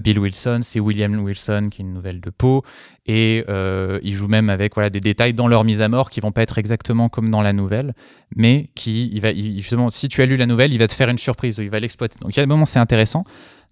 [0.00, 2.62] Bill Wilson, c'est William Wilson qui est une nouvelle de Poe
[3.06, 3.44] et
[4.02, 6.58] il joue même avec des détails dans leur mise à mort qui vont pas être
[6.58, 7.94] exactement comme dans la nouvelle,
[8.34, 11.08] mais qui, il va, justement, si tu as lu la nouvelle, il va te faire
[11.08, 12.16] une surprise, il va l'exploiter.
[12.20, 13.24] Donc il y a des moments, c'est intéressant.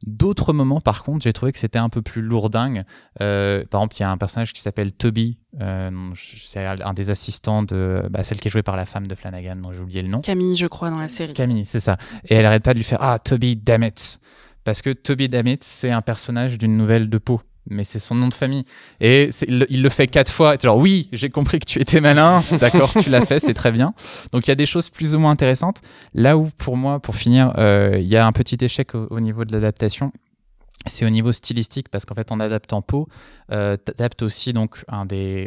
[0.06, 2.84] D'autres moments, par contre, j'ai trouvé que c'était un peu plus lourdingue.
[3.20, 5.36] Euh, par exemple, il y a un personnage qui s'appelle Toby.
[5.60, 9.14] Euh, c'est un des assistants de bah, celle qui est jouée par la femme de
[9.14, 10.22] Flanagan, dont j'ai oublié le nom.
[10.22, 11.34] Camille, je crois, dans la série.
[11.34, 11.98] Camille, c'est ça.
[12.30, 14.20] Et elle arrête pas de lui faire Ah, Toby, damn it
[14.64, 18.14] Parce que Toby, damn it, c'est un personnage d'une nouvelle de peau mais c'est son
[18.14, 18.64] nom de famille.
[19.00, 20.56] Et il, le fait quatre fois.
[20.60, 23.94] Genre, oui, j'ai compris que tu étais malin, d'accord, tu l'as fait, c'est très bien.
[24.32, 25.80] Donc il y a des choses plus ou moins intéressantes.
[26.14, 29.44] Là où, pour moi, pour finir, euh, il y a un petit échec au, niveau
[29.44, 30.12] de l'adaptation.
[30.86, 33.06] C'est au niveau stylistique parce qu'en fait en adaptant Poe,
[33.52, 35.46] euh, t'adaptes aussi donc euh,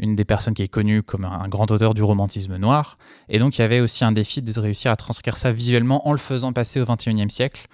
[0.00, 2.98] une des personnes qui est connue comme un, grand auteur du romantisme noir
[3.28, 6.10] et donc il y avait aussi un défi de réussir à transcrire ça visuellement en
[6.10, 7.68] le faisant passer au 21e siècle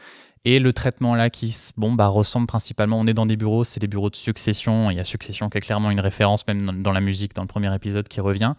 [0.45, 3.80] et le traitement là qui bon, bah, ressemble principalement, on est dans des bureaux, c'est
[3.80, 6.93] des bureaux de succession, il y a succession qui est clairement une référence même dans,
[6.93, 8.55] la musique dans le premier épisode qui revient.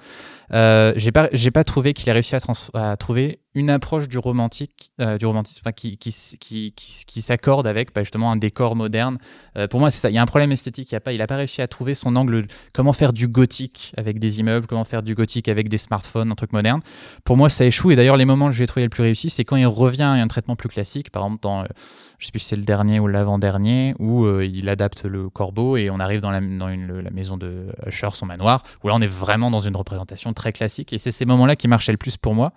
[0.53, 4.91] Euh, j'ai pas, j'ai pas trouvé qu'il a réussi à, trouver une approche du romantique,
[5.01, 9.17] euh, du romantisme, qui, qui, qui, qui s'accorde avec bah, justement un décor moderne.
[9.57, 10.09] Euh, pour moi, c'est ça.
[10.09, 10.91] Il y a un problème esthétique.
[10.91, 12.47] Il a pas, il a pas réussi à trouver son angle.
[12.73, 16.35] Comment faire du gothique avec des immeubles, comment faire du gothique avec des smartphones, un
[16.35, 16.81] truc moderne.
[17.23, 17.91] Pour moi, ça échoue.
[17.91, 20.11] Et d'ailleurs, les moments que j'ai trouvé le plus réussi, c'est quand il revient à
[20.11, 21.11] un traitement plus classique.
[21.11, 21.63] Par exemple, dans,
[22.19, 25.89] je sais plus si c'est le dernier ou l'avant-dernier, où il adapte le corbeau et
[25.89, 29.07] on arrive dans la, dans la maison de Usher, son manoir, où là, on est
[29.07, 30.93] vraiment dans une représentation très classique.
[30.93, 32.53] Et c'est ces moments-là qui marchaient le plus pour moi.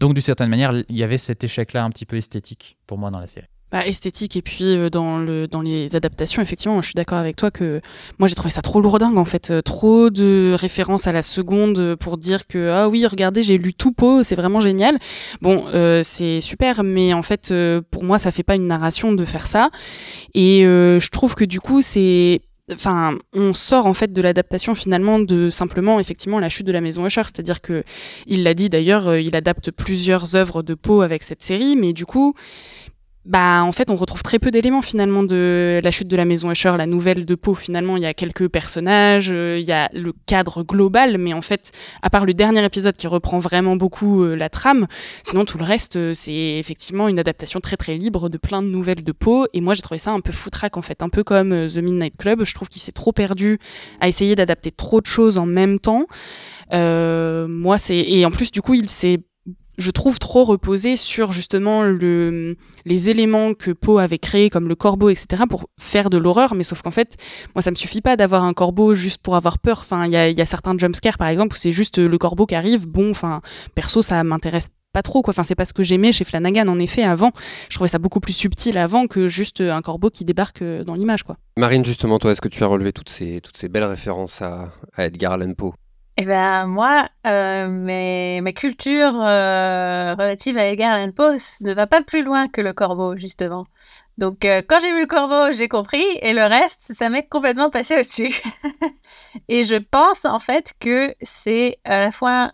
[0.00, 3.10] Donc, d'une certaine manière, il y avait cet échec-là un petit peu esthétique pour moi
[3.10, 3.46] dans la série.
[3.70, 7.36] Bah, esthétique et puis euh, dans, le, dans les adaptations, effectivement, je suis d'accord avec
[7.36, 7.82] toi que
[8.18, 11.94] moi j'ai trouvé ça trop lourdingue en fait, euh, trop de références à la seconde
[11.96, 14.96] pour dire que ah oui, regardez, j'ai lu tout pot, c'est vraiment génial.
[15.42, 17.52] Bon, euh, c'est super, mais en fait
[17.90, 19.68] pour moi ça fait pas une narration de faire ça
[20.32, 22.40] et je trouve que du coup c'est
[22.72, 26.80] enfin, on sort en fait de l'adaptation finalement de simplement effectivement la chute de la
[26.80, 27.84] maison Usher, c'est-à-dire que
[28.26, 31.92] il l'a dit d'ailleurs, euh, il adapte plusieurs œuvres de Poe avec cette série, mais
[31.92, 32.34] du coup,
[33.28, 36.50] bah en fait on retrouve très peu d'éléments finalement de la chute de la maison
[36.50, 37.98] Usher, la nouvelle de Poe finalement.
[37.98, 41.72] Il y a quelques personnages, euh, il y a le cadre global mais en fait
[42.00, 44.86] à part le dernier épisode qui reprend vraiment beaucoup euh, la trame,
[45.24, 48.68] sinon tout le reste euh, c'est effectivement une adaptation très très libre de plein de
[48.68, 49.46] nouvelles de Poe.
[49.52, 52.16] Et moi j'ai trouvé ça un peu foutraque en fait, un peu comme The Midnight
[52.16, 53.58] Club, je trouve qu'il s'est trop perdu
[54.00, 56.06] à essayer d'adapter trop de choses en même temps.
[56.72, 59.20] moi c'est et en plus du coup il s'est
[59.78, 64.74] je trouve trop reposé sur justement le, les éléments que Poe avait créés comme le
[64.74, 66.54] corbeau, etc., pour faire de l'horreur.
[66.54, 67.16] Mais sauf qu'en fait,
[67.54, 69.78] moi, ça me suffit pas d'avoir un corbeau juste pour avoir peur.
[69.80, 72.86] Enfin, il y a, certains jumpscares, par exemple, où c'est juste le corbeau qui arrive.
[72.86, 73.40] Bon, enfin,
[73.74, 75.32] perso, ça m'intéresse pas trop quoi.
[75.32, 77.30] Enfin, c'est pas ce que j'aimais chez Flanagan en effet avant.
[77.68, 81.22] Je trouvais ça beaucoup plus subtil avant que juste un corbeau qui débarque dans l'image
[81.22, 81.36] quoi.
[81.58, 84.72] Marine, justement, toi, est-ce que tu as relevé toutes ces, toutes ces belles références à,
[84.94, 85.74] à Edgar Allan Poe?
[86.20, 91.86] Eh ben moi, euh, mes, mes cultures euh, relatives à Edgar Allan Poe ne va
[91.86, 93.66] pas plus loin que le corbeau, justement.
[94.16, 97.70] Donc euh, quand j'ai vu le corbeau, j'ai compris, et le reste, ça m'est complètement
[97.70, 98.34] passé au-dessus.
[99.48, 102.50] et je pense en fait que c'est à la fois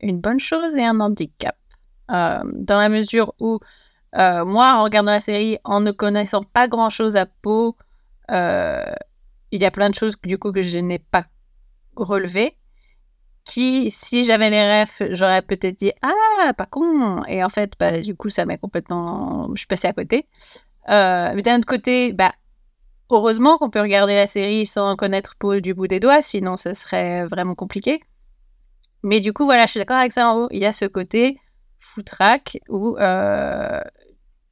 [0.00, 1.56] une bonne chose et un handicap.
[2.08, 3.60] dans la mesure où
[4.16, 7.76] moi, en regardant la série, en ne connaissant pas grand-chose à Poe,
[8.28, 11.26] il y a plein de choses du coup que je n'ai pas
[11.96, 12.56] relevé.
[13.44, 17.24] qui, si j'avais les refs, j'aurais peut-être dit ah pas con.
[17.24, 20.26] Et en fait, bah, du coup, ça m'a complètement, je suis passée à côté.
[20.88, 22.32] Euh, mais d'un autre côté, bah
[23.10, 26.74] heureusement qu'on peut regarder la série sans connaître Paul du bout des doigts, sinon ça
[26.74, 28.00] serait vraiment compliqué.
[29.02, 30.48] Mais du coup, voilà, je suis d'accord avec ça en haut.
[30.50, 31.38] Il y a ce côté
[31.78, 33.80] foutraque où euh,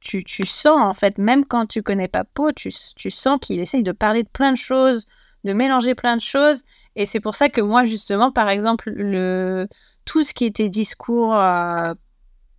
[0.01, 3.59] tu, tu, sens, en fait, même quand tu connais pas Poe, tu, tu sens qu'il
[3.59, 5.05] essaye de parler de plein de choses,
[5.43, 6.63] de mélanger plein de choses.
[6.95, 9.67] Et c'est pour ça que moi, justement, par exemple, le,
[10.05, 11.93] tout ce qui était discours, euh,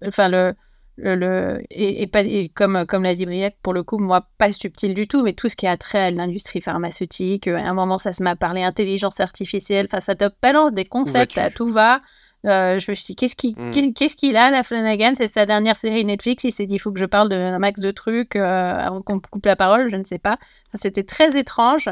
[0.07, 0.55] enfin, le,
[0.97, 2.23] le, et, pas,
[2.55, 5.49] comme, comme l'a dit Briette, pour le coup, moi, pas subtil du tout, mais tout
[5.49, 7.47] ce qui a trait à l'industrie pharmaceutique.
[7.47, 9.87] À un moment, ça se m'a parlé intelligence artificielle.
[9.91, 12.01] Enfin, ça te balance des concepts à tout va.
[12.45, 13.93] Euh, je me suis dit, qu'est-ce qu'il mm.
[13.95, 15.13] qu'est-ce qu'il a, la Flanagan?
[15.15, 16.45] C'est sa dernière série Netflix.
[16.45, 19.21] Il s'est dit, il faut que je parle d'un max de trucs euh, avant qu'on
[19.21, 19.89] coupe la parole.
[19.89, 20.39] Je ne sais pas.
[20.75, 21.89] C'était très étrange.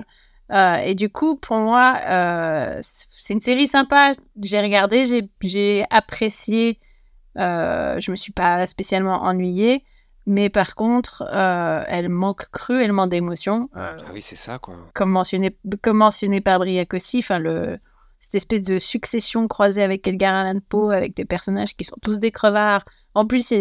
[0.52, 1.98] Euh, et du coup, pour moi,
[2.80, 4.12] c'est une série sympa.
[4.42, 6.78] J'ai regardé, j'ai apprécié.
[7.36, 9.84] je me suis pas spécialement ennuyée.
[10.26, 13.68] Mais par contre, elle manque cruellement d'émotion.
[13.74, 14.76] ah oui, c'est ça, quoi.
[14.94, 17.78] Comme mentionné, comme mentionné par Briac aussi, enfin, le,
[18.20, 22.20] cette espèce de succession croisée avec Edgar Allan Poe, avec des personnages qui sont tous
[22.20, 22.84] des crevards.
[23.14, 23.52] En plus,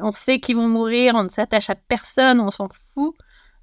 [0.00, 3.14] on sait qu'ils vont mourir, on ne s'attache à personne, on s'en fout.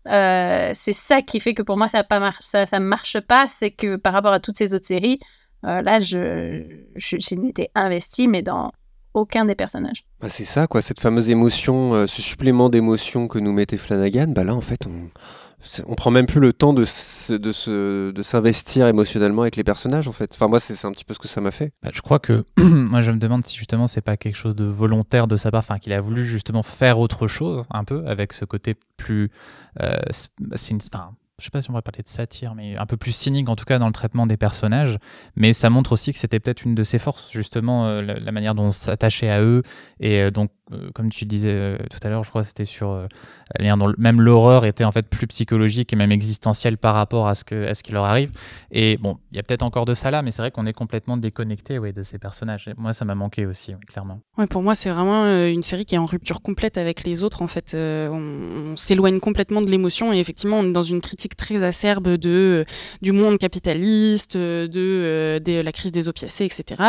[0.07, 3.47] Euh, c'est ça qui fait que pour moi, ça ne marche pas.
[3.47, 5.19] C'est que par rapport à toutes ces autres séries,
[5.65, 6.63] euh, là, je,
[6.95, 8.71] je, je n'étais investie, mais dans
[9.13, 10.05] aucun des personnages.
[10.21, 14.27] Bah c'est ça, quoi, cette fameuse émotion, euh, ce supplément d'émotion que nous mettait Flanagan.
[14.29, 15.09] Bah là, en fait, on,
[15.85, 16.85] on prend même plus le temps de,
[17.29, 20.31] de, de s'investir émotionnellement avec les personnages en fait.
[20.33, 21.73] Enfin moi c'est un petit peu ce que ça m'a fait.
[21.83, 24.65] Bah, je crois que moi je me demande si justement c'est pas quelque chose de
[24.65, 28.33] volontaire de sa part, enfin qu'il a voulu justement faire autre chose un peu avec
[28.33, 29.31] ce côté plus,
[29.81, 29.97] euh,
[30.55, 33.11] c'est enfin, je sais pas si on va parler de satire, mais un peu plus
[33.11, 34.99] cynique en tout cas dans le traitement des personnages.
[35.35, 38.53] Mais ça montre aussi que c'était peut-être une de ses forces, justement, euh, la, manière
[38.53, 39.63] dont on s'attachait à eux.
[39.99, 40.51] Et euh, donc,
[40.93, 43.07] comme tu disais tout à l'heure, je crois que c'était sur
[43.97, 47.67] même l'horreur était en fait plus psychologique et même existentielle par rapport à ce, que,
[47.67, 48.31] à ce qui leur arrive.
[48.71, 50.73] Et bon, il y a peut-être encore de ça là, mais c'est vrai qu'on est
[50.73, 52.69] complètement déconnecté ouais, de ces personnages.
[52.77, 54.21] Moi, ça m'a manqué aussi, clairement.
[54.37, 57.41] Ouais, pour moi, c'est vraiment une série qui est en rupture complète avec les autres.
[57.41, 61.63] En fait, on, s'éloigne complètement de l'émotion et effectivement, on est dans une critique très
[61.63, 62.65] acerbe de,
[63.01, 66.81] du monde capitaliste, de, euh, de la crise des opiacés, etc.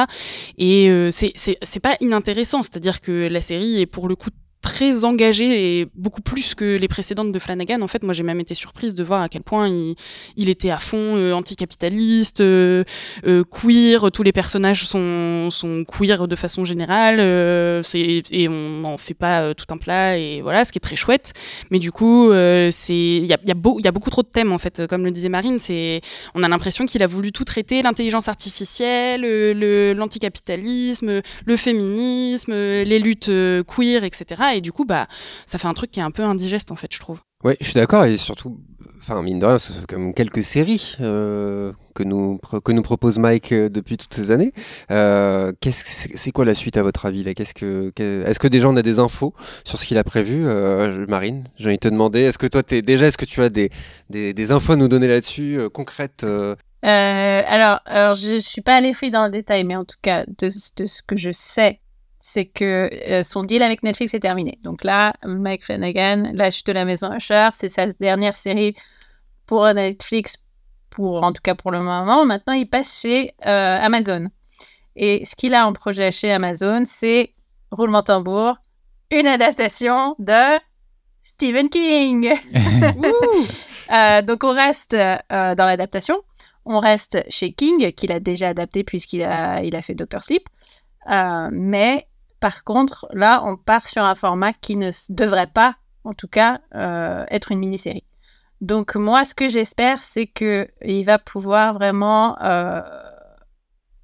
[0.59, 4.31] Et euh, c'est pas inintéressant, c'est-à-dire que la série est pour le coup
[4.63, 7.83] très engagé et beaucoup plus que les précédentes de Flanagan.
[7.83, 10.79] En fait, moi, j'ai même été surprise de voir à quel point il, était à
[10.79, 12.85] fond euh, anticapitaliste, euh,
[13.27, 14.11] euh, queer.
[14.13, 17.19] Tous les personnages sont, sont queer de façon générale.
[17.21, 20.17] et on n'en fait pas tout un plat.
[20.17, 21.33] Et voilà, ce qui est très chouette.
[21.71, 22.31] Mais du coup,
[22.71, 24.87] c'est il y a, beaucoup trop de thèmes, en fait.
[24.87, 26.01] Comme le disait Marine, c'est
[26.35, 29.23] on a l'impression qu'il a voulu tout traiter, l'intelligence artificielle,
[29.97, 33.31] l'anticapitalisme, le, le féminisme, les luttes
[33.67, 35.07] queer, etc et du coup, bah,
[35.47, 37.21] ça fait un truc qui est un peu indigeste en fait, je trouve.
[37.45, 38.61] Oui, je suis d'accord et surtout,
[39.01, 43.51] enfin mine de rien, c'est comme quelques séries euh, que nous que nous propose Mike
[43.51, 44.53] euh, depuis toutes ces années.
[44.93, 47.35] Euh, qu'est-ce c'est quoi la suite à votre avis là?
[47.35, 49.35] Qu'est-ce que est-ce que déjà on a des infos
[49.65, 50.45] sur ce qu'il a prévu,
[51.09, 53.49] Marine J'ai envie de te demander, est-ce que toi es déjà, est-ce que tu as
[53.49, 53.71] des,
[54.09, 56.25] des, des, infos à nous donner là-dessus concrètes
[56.85, 60.49] alors, alors, je suis pas allée fouiller dans le détail, mais en tout cas, de,
[60.77, 61.81] de ce que je sais,
[62.25, 64.61] c'est que euh, son deal avec Netflix est terminé.
[64.63, 67.49] Donc là, Mike Flanagan lâche de la maison Usher.
[67.53, 68.77] C'est sa dernière série
[69.45, 70.37] pour Netflix,
[70.89, 72.25] pour, en tout cas pour le moment.
[72.25, 74.29] Maintenant, il passe chez euh, Amazon.
[74.95, 77.35] Et ce qu'il a en projet chez Amazon, c'est,
[77.73, 78.55] roulement tambour,
[79.11, 80.61] une adaptation de
[81.25, 82.33] Stephen King.
[83.93, 86.23] Euh, donc on reste dans l'adaptation.
[86.65, 90.49] On reste chez King, qu'il a déjà adapté puisqu'il a, il a fait Doctor Sleep.
[91.51, 92.07] mais
[92.43, 96.61] par contre, là, on part sur un format qui ne devrait pas, en tout cas,
[96.75, 98.03] euh, être une mini-série.
[98.61, 102.83] Donc moi, ce que j'espère, c'est qu'il va pouvoir vraiment euh,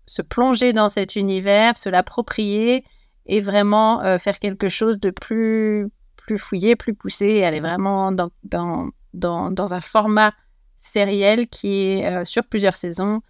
[0.07, 2.85] se plonger dans cet univers, se l'approprier
[3.27, 8.13] et vraiment euh, faire quelque chose de plus, plus fouillé, plus poussé, et aller vraiment
[8.13, 10.33] dans, dans, un format
[10.77, 13.21] sériel qui est sur plusieurs saisons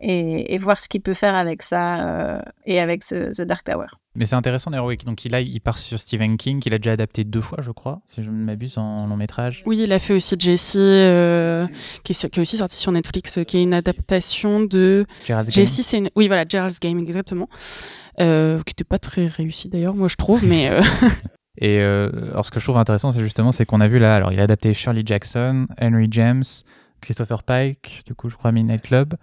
[0.00, 3.86] et, voir ce qu'il peut faire avec ça et avec The Dark Tower.
[4.18, 6.90] Mais c'est intéressant d'ailleurs, donc il, a, il part sur Stephen King, qu'il a déjà
[6.90, 9.62] adapté deux fois, je crois, si je ne m'abuse, en long métrage.
[9.64, 11.68] Oui, il a fait aussi Jessie, euh,
[12.02, 15.06] qui, est, qui, est, aussi sorti sur Netflix, euh, qui est une adaptation de.
[15.48, 16.08] Jessie, c'est une.
[16.16, 17.48] Oui, voilà, Gerald's Game, exactement.
[18.18, 20.68] Euh, qui n'était pas très réussi d'ailleurs, moi je trouve, mais.
[21.60, 24.32] Et alors, ce que je trouve intéressant, c'est justement, c'est qu'on a vu là, alors
[24.32, 26.44] il a adapté Shirley Jackson, Henry James,
[27.00, 29.14] Christopher Pike, du coup, je crois Midnight Club.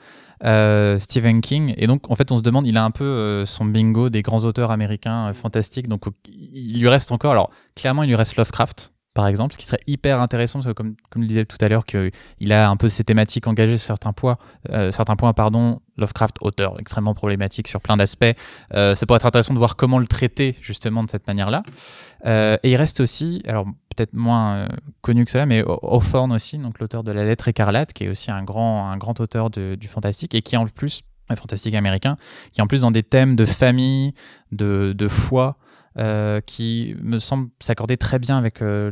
[0.43, 1.73] Euh, Stephen King.
[1.77, 4.21] Et donc, en fait, on se demande, il a un peu euh, son bingo des
[4.21, 5.87] grands auteurs américains euh, fantastiques.
[5.87, 9.65] Donc, il lui reste encore, alors, clairement, il lui reste Lovecraft, par exemple, ce qui
[9.65, 12.75] serait hyper intéressant, parce que comme, comme je disais tout à l'heure, qu'il a un
[12.75, 14.37] peu ses thématiques engagées sur certains points,
[14.91, 18.35] certains points, pardon, Lovecraft, auteur extrêmement problématique sur plein d'aspects.
[18.71, 21.63] ça pourrait être intéressant de voir comment le traiter justement de cette manière-là.
[22.25, 24.67] et il reste aussi, alors peut-être moins
[25.01, 28.31] connu que cela, mais Hawthorne aussi, donc l'auteur de La Lettre écarlate, qui est aussi
[28.31, 32.17] un grand, un grand auteur du fantastique et qui en plus un fantastique américain,
[32.53, 34.13] qui en plus dans des thèmes de famille,
[34.51, 35.57] de, de foi,
[35.97, 38.91] euh, qui me semble s'accorder très bien avec euh,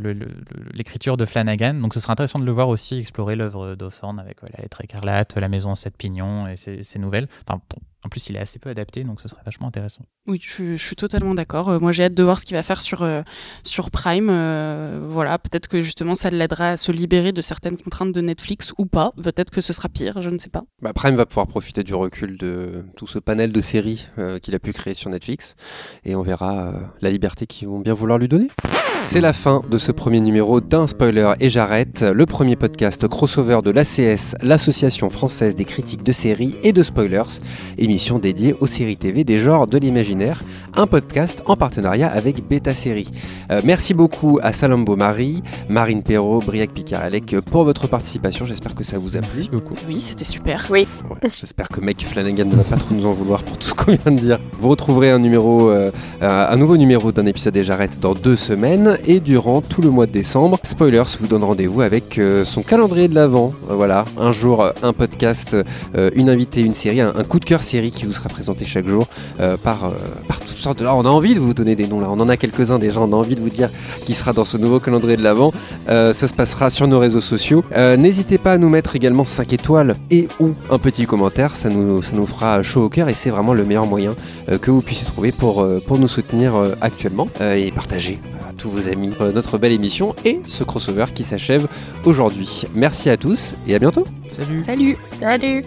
[0.73, 1.73] l'écriture de Flanagan.
[1.73, 5.35] Donc ce sera intéressant de le voir aussi explorer l'œuvre d'Hawthorne avec la lettre écarlate,
[5.35, 7.27] la maison en sept pignons et ses, nouvelles.
[7.47, 7.61] Enfin,
[8.05, 10.05] en plus, il est assez peu adapté, donc ce serait vachement intéressant.
[10.27, 11.69] Oui, je, suis totalement d'accord.
[11.69, 13.21] Euh, moi, j'ai hâte de voir ce qu'il va faire sur, euh,
[13.63, 14.29] sur Prime.
[14.29, 18.73] Euh, voilà, peut-être que justement, ça l'aidera à se libérer de certaines contraintes de Netflix
[18.77, 19.13] ou pas.
[19.21, 20.63] Peut-être que ce sera pire, je ne sais pas.
[20.81, 24.07] Bah, Prime va pouvoir profiter du recul de tout ce panel de séries
[24.41, 25.55] qu'il a pu créer sur Netflix.
[26.03, 28.49] Et on verra la liberté qu'ils vont bien vouloir lui donner.
[29.05, 33.59] C'est la fin de ce premier numéro d'un spoiler et j'arrête, le premier podcast crossover
[33.63, 37.41] de l'ACS, l'Association française des critiques de séries et de spoilers,
[37.77, 40.41] émission dédiée aux séries TV des genres de l'imaginaire,
[40.75, 43.11] un podcast en partenariat avec Beta Série.
[43.51, 48.83] Euh, merci beaucoup à Salambo Marie, Marine Perrault, Briac Picaralec pour votre participation, j'espère que
[48.83, 49.29] ça vous a plu.
[49.33, 49.75] Merci beaucoup.
[49.87, 50.65] Oui, c'était super.
[50.71, 50.87] Oui.
[51.21, 53.91] j'espère que Mike Flanagan ne va pas trop nous en vouloir pour tout ce qu'on
[53.91, 54.39] vient de dire.
[54.53, 55.91] Vous retrouverez un numéro, euh,
[56.21, 60.05] un nouveau numéro d'un épisode et j'arrête dans deux semaines et durant tout le mois
[60.05, 60.57] de décembre.
[60.63, 63.53] Spoilers vous donne rendez-vous avec euh, son calendrier de l'avant.
[63.69, 65.55] Euh, voilà, un jour euh, un podcast,
[66.15, 69.07] une invitée, une série, un, coup de cœur série qui vous sera présenté chaque jour
[69.63, 69.91] par,
[70.47, 70.85] toutes sortes de...
[70.85, 73.13] on a envie de vous donner des noms là, on en a quelques-uns déjà, on
[73.13, 73.69] a envie de vous dire
[74.05, 75.53] qui sera dans ce nouveau calendrier de l'avant.
[75.87, 77.63] ça se passera sur nos réseaux sociaux.
[77.75, 82.01] N'hésitez pas à nous mettre également 5 étoiles et ou un petit commentaire, ça nous,
[82.01, 84.15] fera chaud au cœur et c'est vraiment le meilleur moyen
[84.61, 85.65] que vous puissiez trouver pour,
[85.97, 88.19] nous soutenir actuellement et partager
[88.57, 91.67] tous vos amis euh, notre belle émission et ce crossover qui s'achève
[92.05, 92.63] aujourd'hui.
[92.73, 94.05] Merci à tous et à bientôt.
[94.29, 94.63] Salut.
[94.63, 94.95] Salut.
[95.19, 95.63] Salut.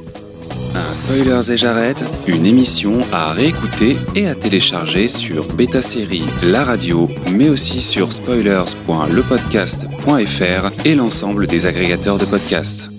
[0.75, 6.65] Un Spoilers et j'arrête, une émission à réécouter et à télécharger sur Beta Série, la
[6.65, 12.91] radio, mais aussi sur spoilers.lepodcast.fr et l'ensemble des agrégateurs de podcasts.